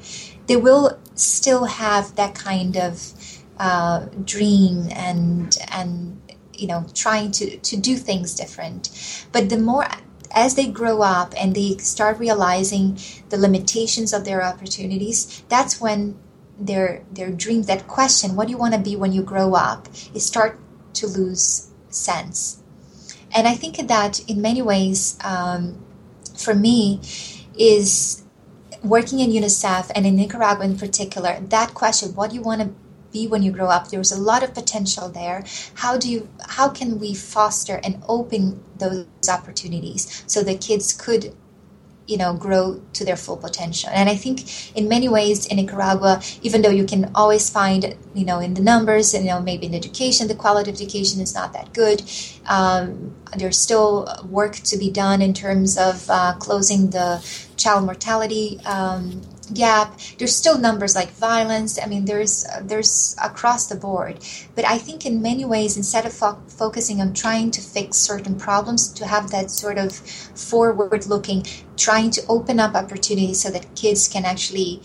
[0.46, 3.12] They will still have that kind of
[3.58, 6.20] uh, dream and and
[6.52, 8.90] you know trying to to do things different.
[9.32, 9.86] But the more
[10.34, 12.98] as they grow up and they start realizing
[13.30, 16.18] the limitations of their opportunities, that's when
[16.58, 19.88] their their dreams, that question, what do you want to be when you grow up,
[20.14, 20.58] is start
[20.94, 22.62] to lose sense.
[23.34, 25.84] And I think that in many ways, um,
[26.36, 27.00] for me,
[27.58, 28.22] is
[28.82, 32.68] working in UNICEF and in Nicaragua in particular, that question, what do you want to
[33.14, 33.88] be when you grow up.
[33.88, 35.44] There's a lot of potential there.
[35.76, 41.34] How do you how can we foster and open those opportunities so the kids could
[42.06, 43.88] you know grow to their full potential?
[43.92, 44.38] And i think
[44.76, 48.60] in many ways in nicaragua even though you can always find you know in the
[48.72, 52.02] numbers and you know maybe in education the quality of education is not that good
[52.56, 57.08] um, there's still work to be done in terms of uh, closing the
[57.56, 59.98] child mortality um, gap.
[60.18, 61.78] There's still numbers like violence.
[61.80, 64.24] I mean, there's there's across the board.
[64.54, 68.38] But I think in many ways, instead of fo- focusing on trying to fix certain
[68.38, 74.08] problems, to have that sort of forward-looking, trying to open up opportunities so that kids
[74.08, 74.80] can actually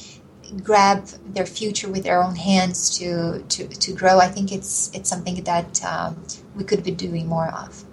[0.63, 4.19] grab their future with their own hands to to, to grow.
[4.19, 6.23] I think it's it's something that um,
[6.55, 7.83] we could be doing more of.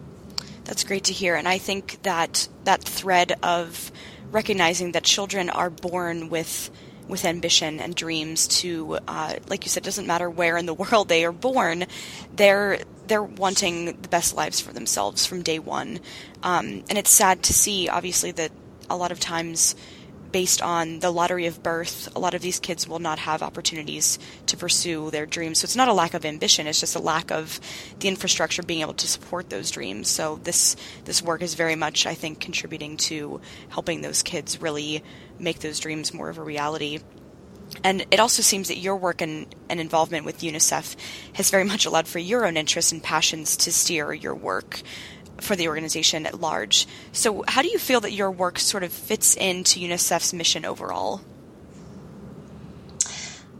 [0.65, 3.93] That's great to hear, and I think that that thread of
[4.31, 6.71] recognizing that children are born with
[7.09, 10.75] with ambition and dreams to uh, like you said it doesn't matter where in the
[10.83, 11.87] world they are born
[12.35, 16.01] they're they're wanting the best lives for themselves from day one.
[16.43, 18.53] Um, and it's sad to see obviously that
[18.91, 19.75] a lot of times
[20.33, 24.19] based on the lottery of birth, a lot of these kids will not have opportunities
[24.47, 25.61] to pursue their dreams.
[25.61, 27.61] So it's not a lack of ambition; it's just a lack of
[28.01, 30.09] the infrastructure being able to support those dreams.
[30.09, 35.03] So this this work is very much, I think, contributing to helping those kids really
[35.39, 37.01] make those dreams more of a reality.
[37.83, 40.97] And it also seems that your work and, and, involvement with UNICEF
[41.35, 44.83] has very much allowed for your own interests and passions to steer your work
[45.39, 46.87] for the organization at large.
[47.13, 51.21] So, how do you feel that your work sort of fits into UNICEF's mission overall?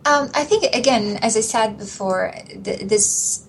[0.05, 3.47] Um, I think, again, as I said before, th- this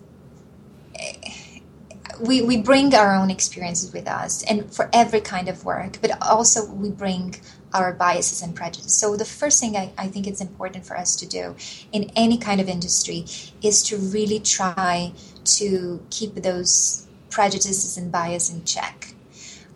[2.20, 6.12] we, we bring our own experiences with us and for every kind of work, but
[6.22, 7.36] also we bring
[7.74, 8.98] our biases and prejudices.
[8.98, 11.56] So, the first thing I, I think it's important for us to do
[11.92, 13.26] in any kind of industry
[13.62, 15.14] is to really try
[15.46, 17.07] to keep those
[17.38, 19.14] prejudices and bias in check.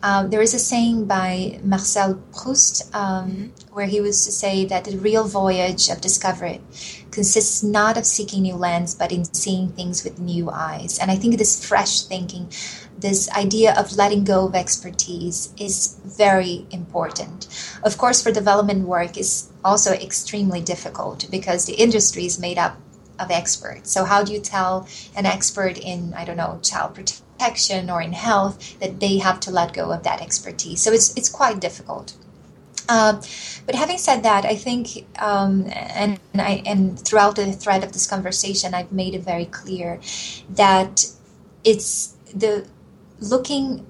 [0.02, 3.74] Um, there is a saying by Marcel Proust um, mm-hmm.
[3.74, 6.60] where he was to say that the real voyage of discovery
[7.12, 10.98] consists not of seeking new lands, but in seeing things with new eyes.
[10.98, 12.50] And I think this fresh thinking,
[12.98, 17.46] this idea of letting go of expertise is very important.
[17.84, 22.74] Of course, for development work is also extremely difficult because the industry is made up
[23.20, 23.92] of experts.
[23.92, 27.22] So how do you tell an expert in, I don't know, child protection?
[27.42, 30.80] Protection or in health that they have to let go of that expertise.
[30.80, 32.14] So it's it's quite difficult.
[32.88, 33.20] Um,
[33.66, 37.92] but having said that, I think, um, and, and, I, and throughout the thread of
[37.92, 40.00] this conversation, I've made it very clear
[40.50, 41.06] that
[41.62, 42.66] it's the
[43.20, 43.86] looking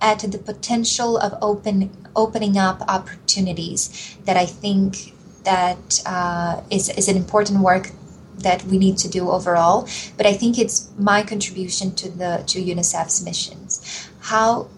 [0.00, 5.12] at the potential of open opening up opportunities that I think
[5.44, 7.90] that uh, is is an important work
[8.38, 9.88] that we need to do overall.
[10.16, 14.08] But I think it's my contribution to the to UNICEF's missions.
[14.20, 14.68] How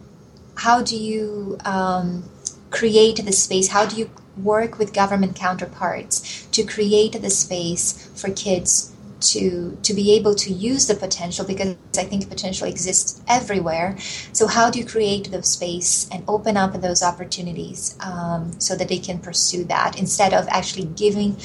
[0.56, 2.24] how do you um,
[2.70, 3.68] create the space?
[3.68, 9.94] How do you work with government counterparts to create the space for kids to to
[9.94, 13.96] be able to use the potential because I think potential exists everywhere.
[14.32, 18.88] So how do you create the space and open up those opportunities um, so that
[18.88, 21.36] they can pursue that instead of actually giving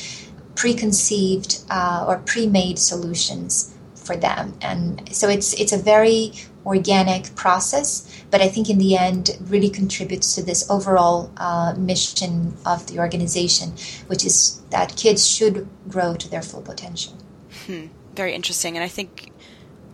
[0.56, 4.58] preconceived uh, or pre-made solutions for them.
[4.62, 6.34] And so it's it's a very
[6.66, 12.56] organic process but i think in the end really contributes to this overall uh, mission
[12.66, 13.74] of the organization
[14.08, 17.18] which is that kids should grow to their full potential.
[17.66, 17.88] Hmm.
[18.16, 18.78] very interesting.
[18.78, 19.32] And i think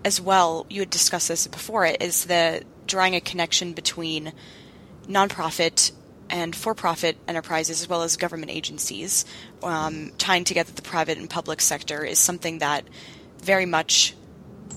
[0.03, 4.33] as well you had discussed this before it is the drawing a connection between
[5.07, 5.91] nonprofit
[6.29, 9.25] and for profit enterprises as well as government agencies,
[9.63, 12.83] um, tying together the private and public sector is something that
[13.41, 14.13] very much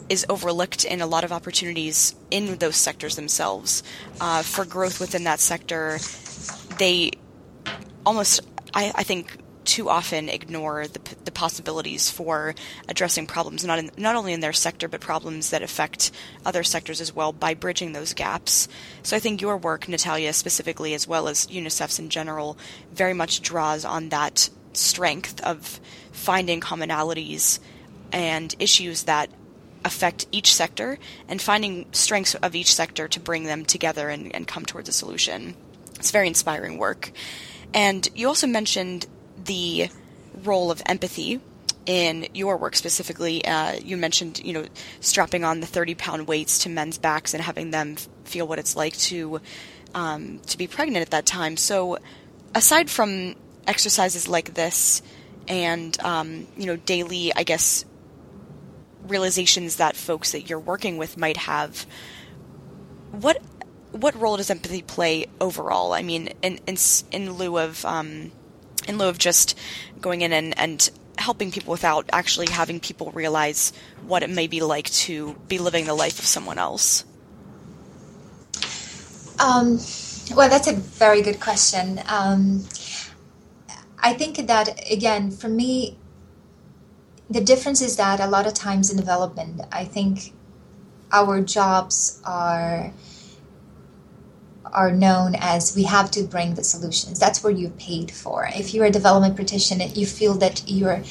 [0.08, 3.82] is overlooked in a lot of opportunities in those sectors themselves.
[4.20, 5.98] Uh, for growth within that sector,
[6.78, 7.12] they
[8.04, 8.40] almost,
[8.74, 12.54] I, I think, too often ignore the, the possibilities for
[12.88, 16.10] addressing problems not in, not only in their sector but problems that affect
[16.46, 18.68] other sectors as well by bridging those gaps.
[19.02, 22.56] So I think your work, Natalia, specifically as well as UNICEF's in general,
[22.92, 25.80] very much draws on that strength of
[26.12, 27.58] finding commonalities
[28.12, 29.30] and issues that
[29.84, 30.98] affect each sector
[31.28, 34.92] and finding strengths of each sector to bring them together and, and come towards a
[34.92, 35.54] solution.
[35.96, 37.12] It's very inspiring work.
[37.72, 39.06] And you also mentioned
[39.44, 39.88] the
[40.42, 41.40] role of empathy
[41.86, 43.44] in your work specifically.
[43.44, 44.66] Uh, you mentioned, you know,
[45.00, 48.76] strapping on the 30 pound weights to men's backs and having them feel what it's
[48.76, 49.40] like to
[49.94, 51.56] um, to be pregnant at that time.
[51.56, 51.98] So,
[52.54, 53.34] aside from
[53.66, 55.02] exercises like this
[55.48, 57.84] and um, you know daily, I guess
[59.02, 61.86] realizations that folks that you're working with might have,
[63.10, 63.42] what
[63.92, 65.92] what role does empathy play overall?
[65.92, 66.76] I mean, in in,
[67.10, 68.32] in lieu of um,
[68.88, 69.58] in lieu of just
[70.00, 73.72] going in and, and helping people without actually having people realize
[74.06, 77.04] what it may be like to be living the life of someone else.
[79.38, 79.78] Um,
[80.34, 82.00] well, that's a very good question.
[82.08, 82.64] Um,
[83.98, 85.98] I think that again, for me,
[87.28, 90.32] the difference is that a lot of times in development, I think
[91.12, 92.92] our jobs are
[94.72, 97.18] are known as we have to bring the solutions.
[97.18, 98.48] That's where you're paid for.
[98.54, 101.02] If you're a development practitioner, you feel that your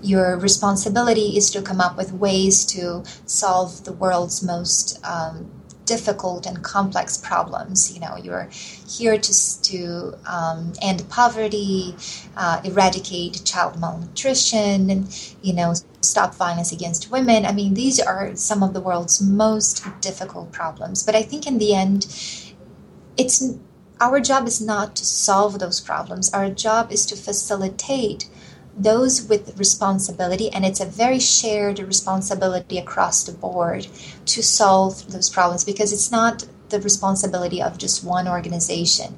[0.00, 5.50] your responsibility is to come up with ways to solve the world's most um,
[5.88, 7.92] difficult and complex problems.
[7.92, 8.48] You know, you're
[8.86, 11.96] here to, to um, end poverty,
[12.36, 17.46] uh, eradicate child malnutrition, and, you know, stop violence against women.
[17.46, 21.02] I mean, these are some of the world's most difficult problems.
[21.02, 22.06] But I think in the end,
[23.18, 23.42] it's
[24.00, 26.32] our job is not to solve those problems.
[26.32, 28.28] Our job is to facilitate
[28.76, 33.88] those with responsibility, and it's a very shared responsibility across the board
[34.26, 39.16] to solve those problems because it's not the responsibility of just one organization.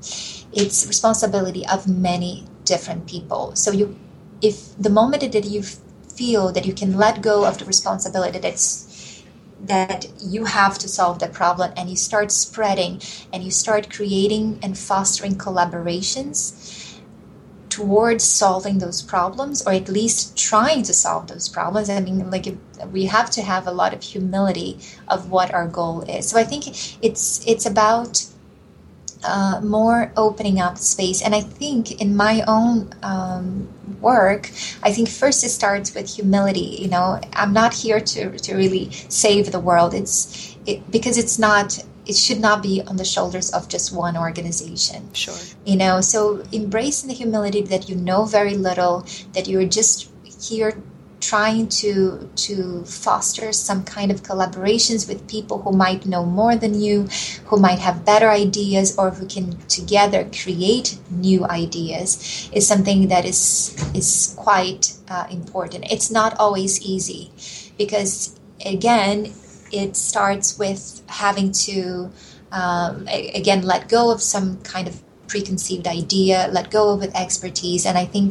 [0.52, 3.54] It's responsibility of many different people.
[3.54, 3.98] So you
[4.40, 8.89] if the moment that you feel that you can let go of the responsibility that's
[9.62, 13.00] that you have to solve the problem and you start spreading
[13.32, 16.98] and you start creating and fostering collaborations
[17.68, 21.88] towards solving those problems or at least trying to solve those problems.
[21.88, 22.46] I mean like
[22.90, 26.28] we have to have a lot of humility of what our goal is.
[26.28, 26.66] So i think
[27.02, 28.24] it's it's about
[29.24, 31.22] uh, more opening up space.
[31.22, 33.68] And I think in my own um,
[34.00, 34.50] work,
[34.82, 36.78] I think first it starts with humility.
[36.80, 39.94] You know, I'm not here to, to really save the world.
[39.94, 41.84] It's it, because it's not.
[42.06, 45.12] It should not be on the shoulders of just one organization.
[45.12, 45.34] Sure.
[45.64, 50.10] You know, so embracing the humility that you know very little, that you're just
[50.40, 50.72] here
[51.20, 56.80] trying to to foster some kind of collaborations with people who might know more than
[56.80, 57.06] you
[57.46, 63.24] who might have better ideas or who can together create new ideas is something that
[63.24, 65.84] is is quite uh, important.
[65.90, 67.30] It's not always easy
[67.76, 69.32] because again
[69.72, 72.10] it starts with having to
[72.52, 77.96] um, again let go of some kind of preconceived idea, let go of expertise, and
[77.96, 78.28] I think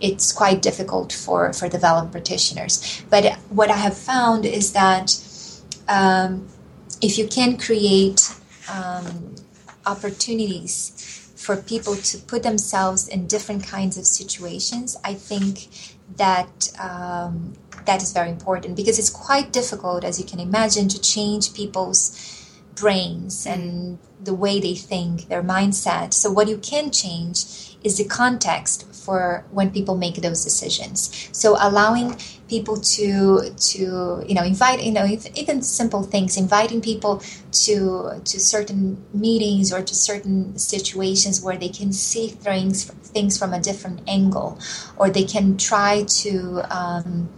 [0.00, 3.02] it's quite difficult for for developed practitioners.
[3.10, 3.22] But
[3.58, 5.06] what I have found is that
[5.88, 6.48] um,
[7.00, 8.20] if you can create
[8.76, 9.34] um,
[9.86, 10.74] opportunities
[11.36, 15.68] for people to put themselves in different kinds of situations, I think
[16.16, 17.54] that um,
[17.86, 22.41] that is very important because it's quite difficult, as you can imagine, to change people's
[22.74, 26.14] brains and the way they think, their mindset.
[26.14, 31.28] So, what you can change is the context for when people make those decisions.
[31.32, 32.16] So, allowing
[32.48, 37.22] people to to you know invite you know even simple things, inviting people
[37.64, 43.52] to to certain meetings or to certain situations where they can see things things from
[43.52, 44.58] a different angle,
[44.96, 46.62] or they can try to.
[46.70, 47.28] Um,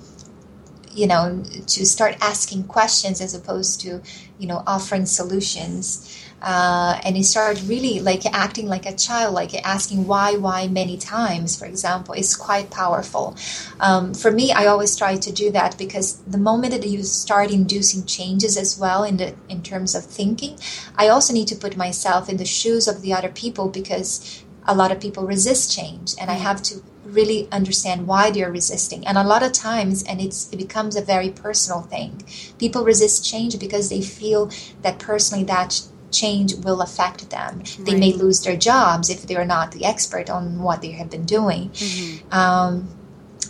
[0.94, 4.00] you know to start asking questions as opposed to
[4.38, 6.20] you know offering solutions.
[6.42, 10.96] Uh, and he started really like acting like a child like asking why why many
[10.96, 12.14] times for example.
[12.14, 13.36] Is quite powerful.
[13.80, 17.50] Um, for me i always try to do that because the moment that you start
[17.50, 20.58] inducing changes as well in the in terms of thinking
[20.96, 24.74] i also need to put myself in the shoes of the other people because a
[24.74, 29.18] lot of people resist change and i have to really understand why they're resisting and
[29.18, 32.22] a lot of times and it's it becomes a very personal thing
[32.58, 34.50] people resist change because they feel
[34.82, 37.78] that personally that change will affect them right.
[37.80, 41.24] they may lose their jobs if they're not the expert on what they have been
[41.24, 42.32] doing mm-hmm.
[42.32, 42.88] um,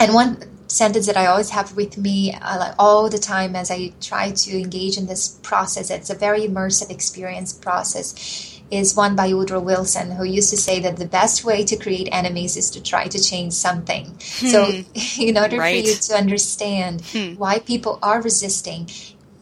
[0.01, 3.71] and one sentence that I always have with me uh, like all the time as
[3.71, 5.91] I try to engage in this process.
[5.91, 10.81] It's a very immersive experience process is one by Woodrow Wilson, who used to say
[10.81, 14.07] that the best way to create enemies is to try to change something.
[14.07, 14.47] Hmm.
[14.47, 14.85] So,
[15.21, 15.85] in order right.
[15.85, 17.35] for you to understand hmm.
[17.35, 18.89] why people are resisting,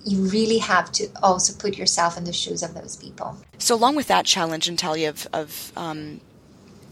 [0.04, 3.36] you really have to also put yourself in the shoes of those people.
[3.58, 6.20] So, along with that challenge, Natalia, of, of um,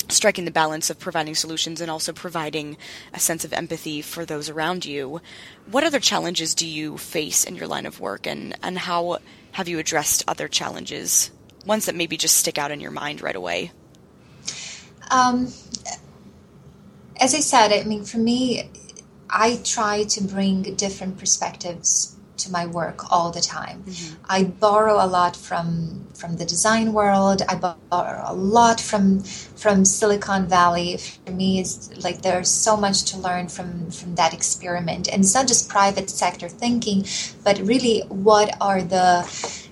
[0.09, 2.77] striking the balance of providing solutions and also providing
[3.13, 5.21] a sense of empathy for those around you,
[5.71, 9.19] what other challenges do you face in your line of work, and, and how
[9.53, 11.31] have you addressed other challenges?
[11.67, 13.73] Ones that maybe just stick out in your mind right away?
[15.11, 15.53] Um,
[17.21, 18.71] as I said, I mean, for me,
[19.29, 23.85] I try to bring different perspectives to my work all the time.
[23.85, 24.15] Mm-hmm.
[24.29, 27.43] I borrow a lot from from the design world.
[27.49, 30.97] I borrow a lot from from Silicon Valley.
[30.97, 35.09] For me, it's like there's so much to learn from from that experiment.
[35.09, 37.05] And it's not just private sector thinking,
[37.45, 39.07] but really what are the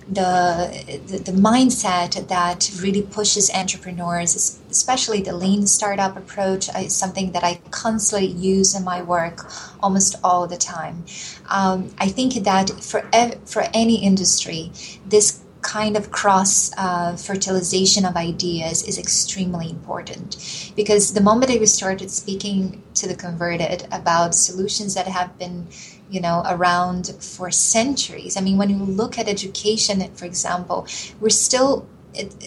[0.09, 7.43] the, the, mindset that really pushes entrepreneurs, especially the lean startup approach, is something that
[7.43, 9.51] I constantly use in my work
[9.81, 11.05] almost all the time.
[11.49, 14.71] Um, I think that for ev- for any industry,
[15.05, 21.59] this kind of cross uh, fertilization of ideas is extremely important because the moment that
[21.59, 25.67] we started speaking to the converted about solutions that have been
[26.09, 30.87] you know around for centuries i mean when you look at education for example
[31.19, 31.87] we're still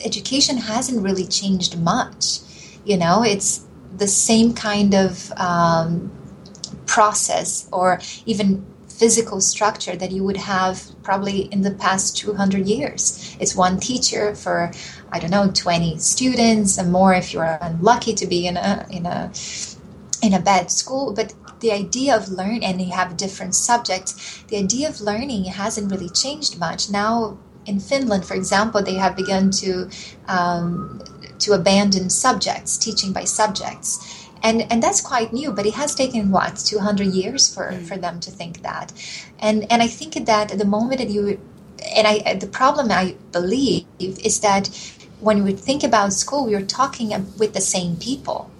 [0.04, 2.40] education hasn't really changed much
[2.84, 3.64] you know it's
[3.96, 6.10] the same kind of um,
[6.86, 13.36] process or even physical structure that you would have probably in the past 200 years.
[13.40, 14.70] It's one teacher for,
[15.10, 19.06] I don't know, 20 students and more if you're unlucky to be in a, in
[19.06, 19.32] a,
[20.22, 21.12] in a bad school.
[21.12, 25.90] But the idea of learn and you have different subjects, the idea of learning hasn't
[25.90, 26.90] really changed much.
[26.90, 29.88] Now, in Finland, for example, they have begun to
[30.28, 31.00] um,
[31.38, 36.30] to abandon subjects, teaching by subjects and and that's quite new but it has taken
[36.30, 37.82] what 200 years for mm.
[37.86, 38.92] for them to think that
[39.38, 41.40] and and i think that the moment that you
[41.96, 44.68] and i the problem i believe is that
[45.20, 48.50] when we think about school we're talking with the same people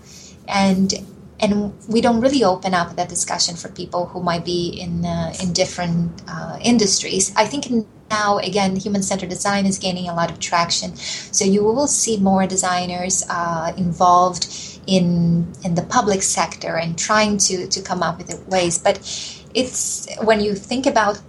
[0.46, 0.94] and
[1.42, 5.32] and we don't really open up that discussion for people who might be in uh,
[5.42, 7.66] in different uh, industries i think
[8.10, 12.46] now again human-centered design is gaining a lot of traction so you will see more
[12.46, 14.46] designers uh, involved
[14.86, 18.78] in in the public sector and trying to to come up with ways.
[18.78, 18.98] But
[19.54, 21.20] it's when you think about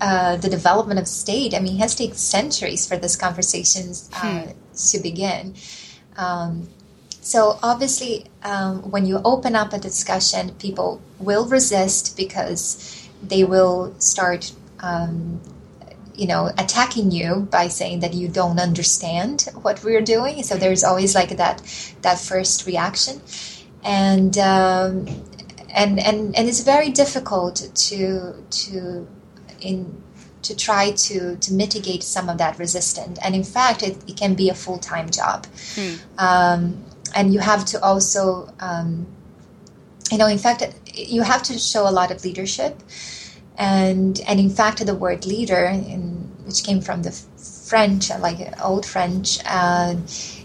[0.00, 1.54] uh, the development of state.
[1.54, 4.50] I mean, it has taken centuries for these conversations uh, hmm.
[4.90, 5.54] to begin.
[6.16, 6.68] Um,
[7.20, 13.94] so obviously, um, when you open up a discussion, people will resist because they will
[13.98, 15.40] start um,
[16.14, 20.42] you know attacking you by saying that you don't understand what we're doing.
[20.42, 21.62] So there's always like that
[22.02, 23.20] that first reaction.
[23.82, 25.06] And um,
[25.74, 29.06] and and and it's very difficult to to
[29.60, 30.02] in
[30.42, 33.18] to try to to mitigate some of that resistance.
[33.22, 35.46] And in fact it, it can be a full-time job.
[35.74, 35.94] Hmm.
[36.18, 36.84] um,
[37.14, 39.06] and you have to also um,
[40.10, 40.62] you know in fact
[40.94, 42.80] you have to show a lot of leadership
[43.56, 47.12] and and in fact the word leader in, which came from the
[47.68, 49.94] french like old french uh,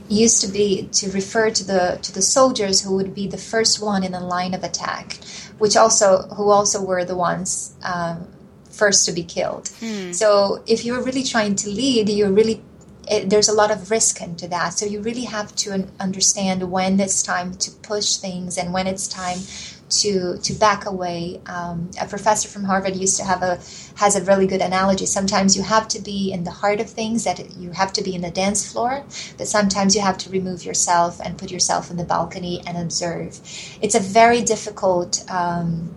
[0.07, 3.81] used to be to refer to the to the soldiers who would be the first
[3.81, 5.17] one in the line of attack
[5.57, 8.27] which also who also were the ones um,
[8.69, 10.11] first to be killed hmm.
[10.11, 12.61] so if you're really trying to lead you're really
[13.09, 16.99] it, there's a lot of risk into that so you really have to understand when
[16.99, 19.39] it's time to push things and when it's time
[19.89, 21.41] to to back away.
[21.45, 23.59] Um, a professor from Harvard used to have a
[23.95, 25.05] has a really good analogy.
[25.05, 28.15] Sometimes you have to be in the heart of things, that you have to be
[28.15, 29.03] in the dance floor,
[29.37, 33.39] but sometimes you have to remove yourself and put yourself in the balcony and observe.
[33.81, 35.23] It's a very difficult.
[35.29, 35.95] Um,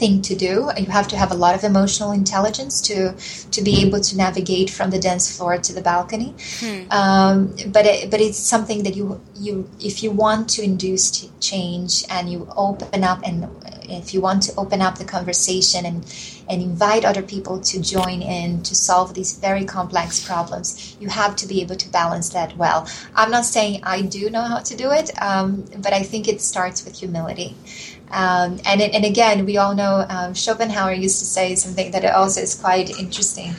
[0.00, 0.70] thing to do.
[0.76, 3.14] You have to have a lot of emotional intelligence to
[3.54, 6.34] to be able to navigate from the dance floor to the balcony.
[6.60, 6.82] Hmm.
[7.00, 7.36] Um,
[7.76, 12.30] but it, but it's something that you you if you want to induce change and
[12.32, 13.36] you open up and
[13.90, 15.98] if you want to open up the conversation and
[16.48, 21.36] and invite other people to join in to solve these very complex problems, you have
[21.36, 22.88] to be able to balance that well.
[23.14, 26.40] I'm not saying I do know how to do it, um, but I think it
[26.40, 27.54] starts with humility.
[28.10, 32.04] Um, and, it, and again, we all know um, Schopenhauer used to say something that
[32.04, 33.54] also is quite interesting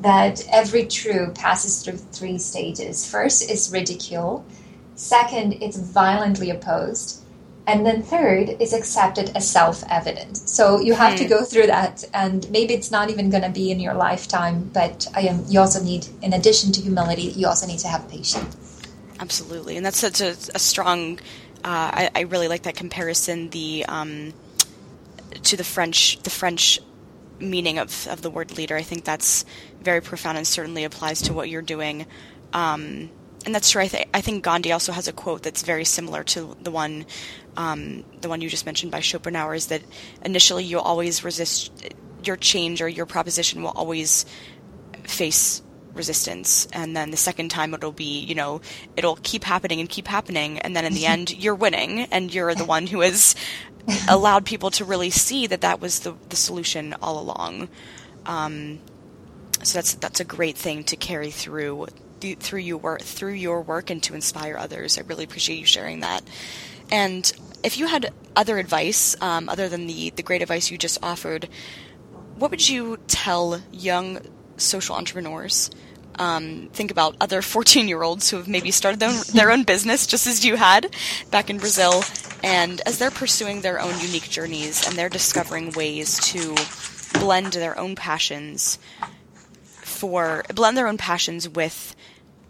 [0.00, 3.10] that every true passes through three stages.
[3.10, 4.44] First is ridicule,
[4.94, 7.24] second, it's violently opposed,
[7.66, 10.36] and then third is accepted as self-evident.
[10.36, 11.18] So you have hmm.
[11.18, 12.04] to go through that.
[12.14, 15.82] And maybe it's not even going to be in your lifetime but um, you also
[15.82, 18.56] need in addition to humility you also need to have patience.
[19.18, 19.76] Absolutely.
[19.76, 21.18] And that's such a, a strong
[21.68, 24.32] I, I, really like that comparison the um,
[25.42, 26.78] to the french the french
[27.38, 29.44] meaning of, of the word leader i think that's
[29.82, 32.06] very profound and certainly applies to what you're doing
[32.52, 33.10] um,
[33.46, 33.82] and that's true.
[33.82, 37.06] I, th- I, think Gandhi also has a quote that's very similar to the one,
[37.56, 39.54] um, the one you just mentioned by Schopenhauer.
[39.54, 39.82] Is that
[40.24, 41.70] initially you'll always resist
[42.24, 44.26] your change or your proposition will always
[45.04, 45.62] face
[45.96, 48.60] resistance, and then the second time it'll be, you know,
[48.96, 52.54] it'll keep happening and keep happening, and then in the end you're winning, and you're
[52.54, 53.34] the one who has
[54.08, 57.68] allowed people to really see that that was the the solution all along.
[58.26, 58.80] Um,
[59.62, 61.86] so that's that's a great thing to carry through
[62.20, 64.98] through your work through your work and to inspire others.
[64.98, 66.22] I really appreciate you sharing that.
[66.90, 67.30] And
[67.62, 71.48] if you had other advice um, other than the the great advice you just offered,
[72.36, 74.20] what would you tell young
[74.56, 75.70] social entrepreneurs?
[76.18, 79.64] Um, think about other 14 year olds who have maybe started their own, their own
[79.64, 80.94] business just as you had
[81.30, 82.02] back in Brazil.
[82.42, 86.54] And as they're pursuing their own unique journeys and they're discovering ways to
[87.18, 88.78] blend their own passions
[89.82, 91.96] for blend their own passions with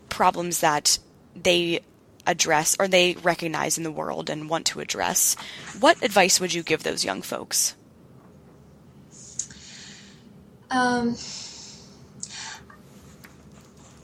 [0.09, 0.99] problems that
[1.35, 1.81] they
[2.27, 5.37] address or they recognize in the world and want to address.
[5.79, 7.75] What advice would you give those young folks?
[10.71, 11.17] Um,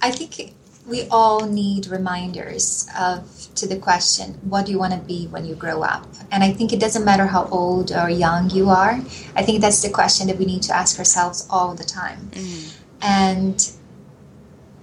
[0.03, 0.55] I think
[0.87, 5.45] we all need reminders of to the question what do you want to be when
[5.45, 6.07] you grow up?
[6.33, 9.01] And i think it doesn't matter how old or young you are
[9.37, 12.31] i think that's the question that we need to ask ourselves all the time.
[12.33, 12.77] Mm.
[13.03, 13.73] and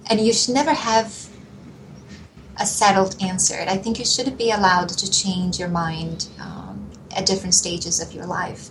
[0.08, 1.28] and you should never have
[2.58, 3.64] a settled answer.
[3.66, 8.12] I think you should be allowed to change your mind um, at different stages of
[8.12, 8.62] your life.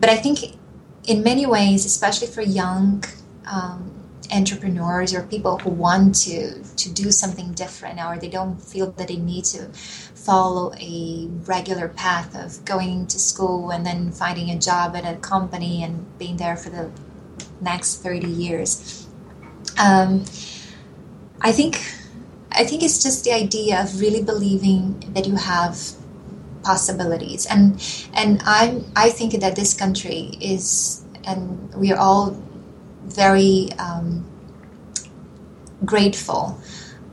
[0.00, 0.56] But i think
[1.04, 3.04] in many ways especially for young
[3.50, 3.97] um,
[4.30, 9.08] entrepreneurs or people who want to to do something different or they don't feel that
[9.08, 14.58] they need to follow a regular path of going to school and then finding a
[14.58, 16.90] job at a company and being there for the
[17.60, 19.06] next 30 years.
[19.78, 20.24] Um,
[21.40, 21.76] i think
[22.52, 25.78] i think it's just the idea of really believing that you have
[26.64, 27.46] possibilities.
[27.46, 27.80] And
[28.12, 32.36] and i'm i think that this country is and we are all
[33.08, 34.24] very um,
[35.84, 36.60] grateful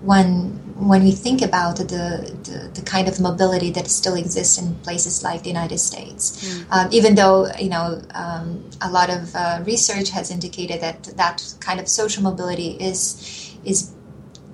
[0.02, 4.76] when when we think about the, the, the, kind of mobility that still exists in
[4.80, 6.44] places like the United States.
[6.44, 6.66] Mm.
[6.70, 11.56] Um, even though you know um, a lot of uh, research has indicated that that
[11.62, 13.94] kind of social mobility is is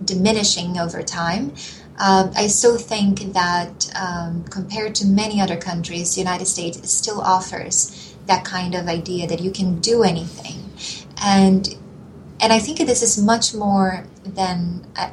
[0.05, 1.53] diminishing over time.
[1.99, 7.21] Um, I still think that um, compared to many other countries, the United States still
[7.21, 10.60] offers that kind of idea that you can do anything
[11.21, 11.77] and
[12.41, 15.11] and I think this is much more than a,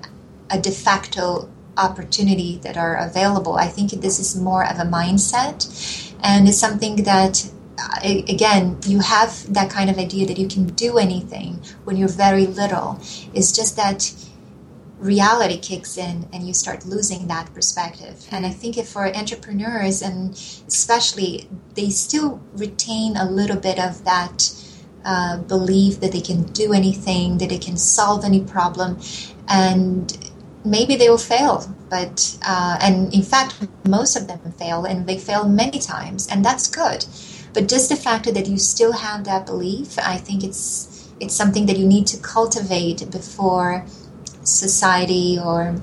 [0.50, 3.56] a de facto opportunity that are available.
[3.56, 9.00] I think this is more of a mindset, and it's something that uh, again you
[9.00, 12.98] have that kind of idea that you can do anything when you're very little.
[13.34, 14.12] It's just that
[14.98, 18.26] reality kicks in and you start losing that perspective.
[18.32, 20.32] And I think if for entrepreneurs and
[20.66, 24.50] especially they still retain a little bit of that
[25.04, 28.98] uh, believe that they can do anything, that they can solve any problem,
[29.48, 30.30] and
[30.64, 31.66] maybe they will fail.
[31.90, 36.44] But uh, and in fact, most of them fail, and they fail many times, and
[36.44, 37.06] that's good.
[37.54, 41.66] But just the fact that you still have that belief, I think it's it's something
[41.66, 43.84] that you need to cultivate before
[44.44, 45.74] society or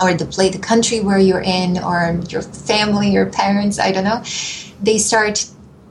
[0.00, 4.04] or the play the country where you're in or your family your parents i don't
[4.04, 4.22] know
[4.82, 5.46] they start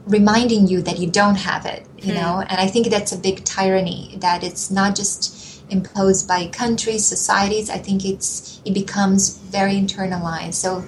[0.06, 2.16] reminding you that you don't have it you mm.
[2.16, 7.04] know and i think that's a big tyranny that it's not just imposed by countries
[7.04, 10.84] societies i think it's it becomes very internalized so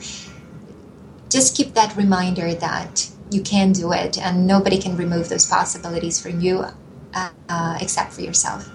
[1.29, 6.21] just keep that reminder that you can do it and nobody can remove those possibilities
[6.21, 6.65] from you
[7.15, 8.69] uh, uh, except for yourself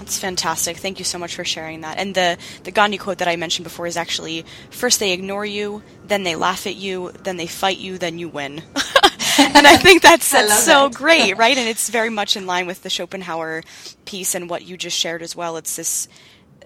[0.00, 0.78] that's fantastic.
[0.78, 1.98] Thank you so much for sharing that.
[1.98, 5.82] And the, the Gandhi quote that I mentioned before is actually first they ignore you,
[6.06, 8.62] then they laugh at you, then they fight you, then you win.
[9.54, 10.96] and I think that's, that's so that.
[10.96, 11.56] great, right?
[11.56, 13.62] And it's very much in line with the Schopenhauer
[14.04, 15.56] piece and what you just shared as well.
[15.56, 16.08] It's this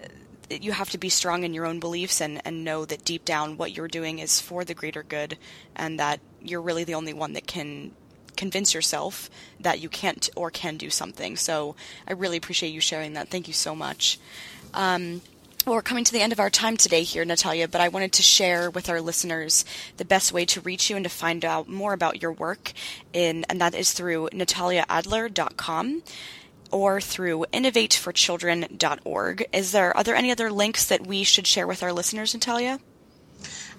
[0.01, 0.07] uh,
[0.49, 3.57] you have to be strong in your own beliefs and, and know that deep down
[3.57, 5.37] what you're doing is for the greater good
[5.75, 7.91] and that you're really the only one that can
[8.35, 11.37] convince yourself that you can't or can do something.
[11.37, 11.75] So
[12.07, 13.29] I really appreciate you sharing that.
[13.29, 14.19] Thank you so much.
[14.73, 15.21] Um,
[15.65, 18.11] well, we're coming to the end of our time today here, Natalia, but I wanted
[18.13, 19.65] to share with our listeners
[19.97, 22.71] the best way to reach you and to find out more about your work,
[23.13, 26.03] in, and that is through nataliaadler.com
[26.71, 29.45] or through innovateforchildren.org.
[29.51, 32.79] Is there are there any other links that we should share with our listeners, Natalia?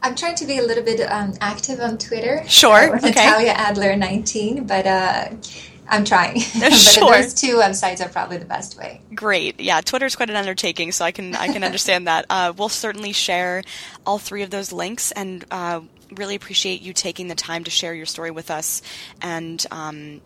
[0.03, 2.43] I'm trying to be a little bit um, active on Twitter.
[2.49, 2.97] Sure.
[2.97, 3.11] Uh, okay.
[3.11, 5.28] Natalia Adler 19, but uh,
[5.89, 6.34] I'm trying.
[6.61, 7.12] but sure.
[7.12, 9.01] those two websites are probably the best way.
[9.14, 9.61] Great.
[9.61, 12.26] Yeah, Twitter's quite an undertaking, so I can I can understand that.
[12.28, 13.62] Uh, we'll certainly share
[14.05, 15.80] all three of those links, and uh,
[16.14, 18.82] really appreciate you taking the time to share your story with us.
[19.22, 20.20] And um,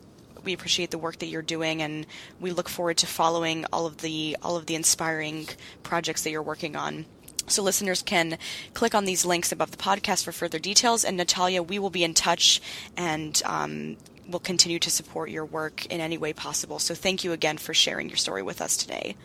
[0.45, 2.07] we appreciate the work that you're doing, and
[2.41, 5.49] we look forward to following all of the all of the inspiring
[5.83, 7.07] projects that you're working on.
[7.47, 8.39] So listeners can
[8.75, 11.05] click on these links above the podcast for further details.
[11.05, 12.63] And Natalia, we will be in touch
[12.97, 13.97] and um,
[14.31, 16.79] will continue to support your work in any way possible.
[16.79, 19.17] So thank you again for sharing your story with us today.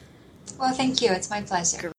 [0.59, 1.11] Well, thank you.
[1.11, 1.91] It's my pleasure.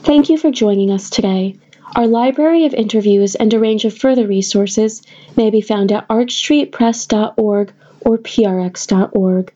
[0.00, 1.58] Thank you for joining us today.
[1.96, 5.02] Our library of interviews and a range of further resources
[5.36, 9.52] may be found at archstreetpress.org or prx.org.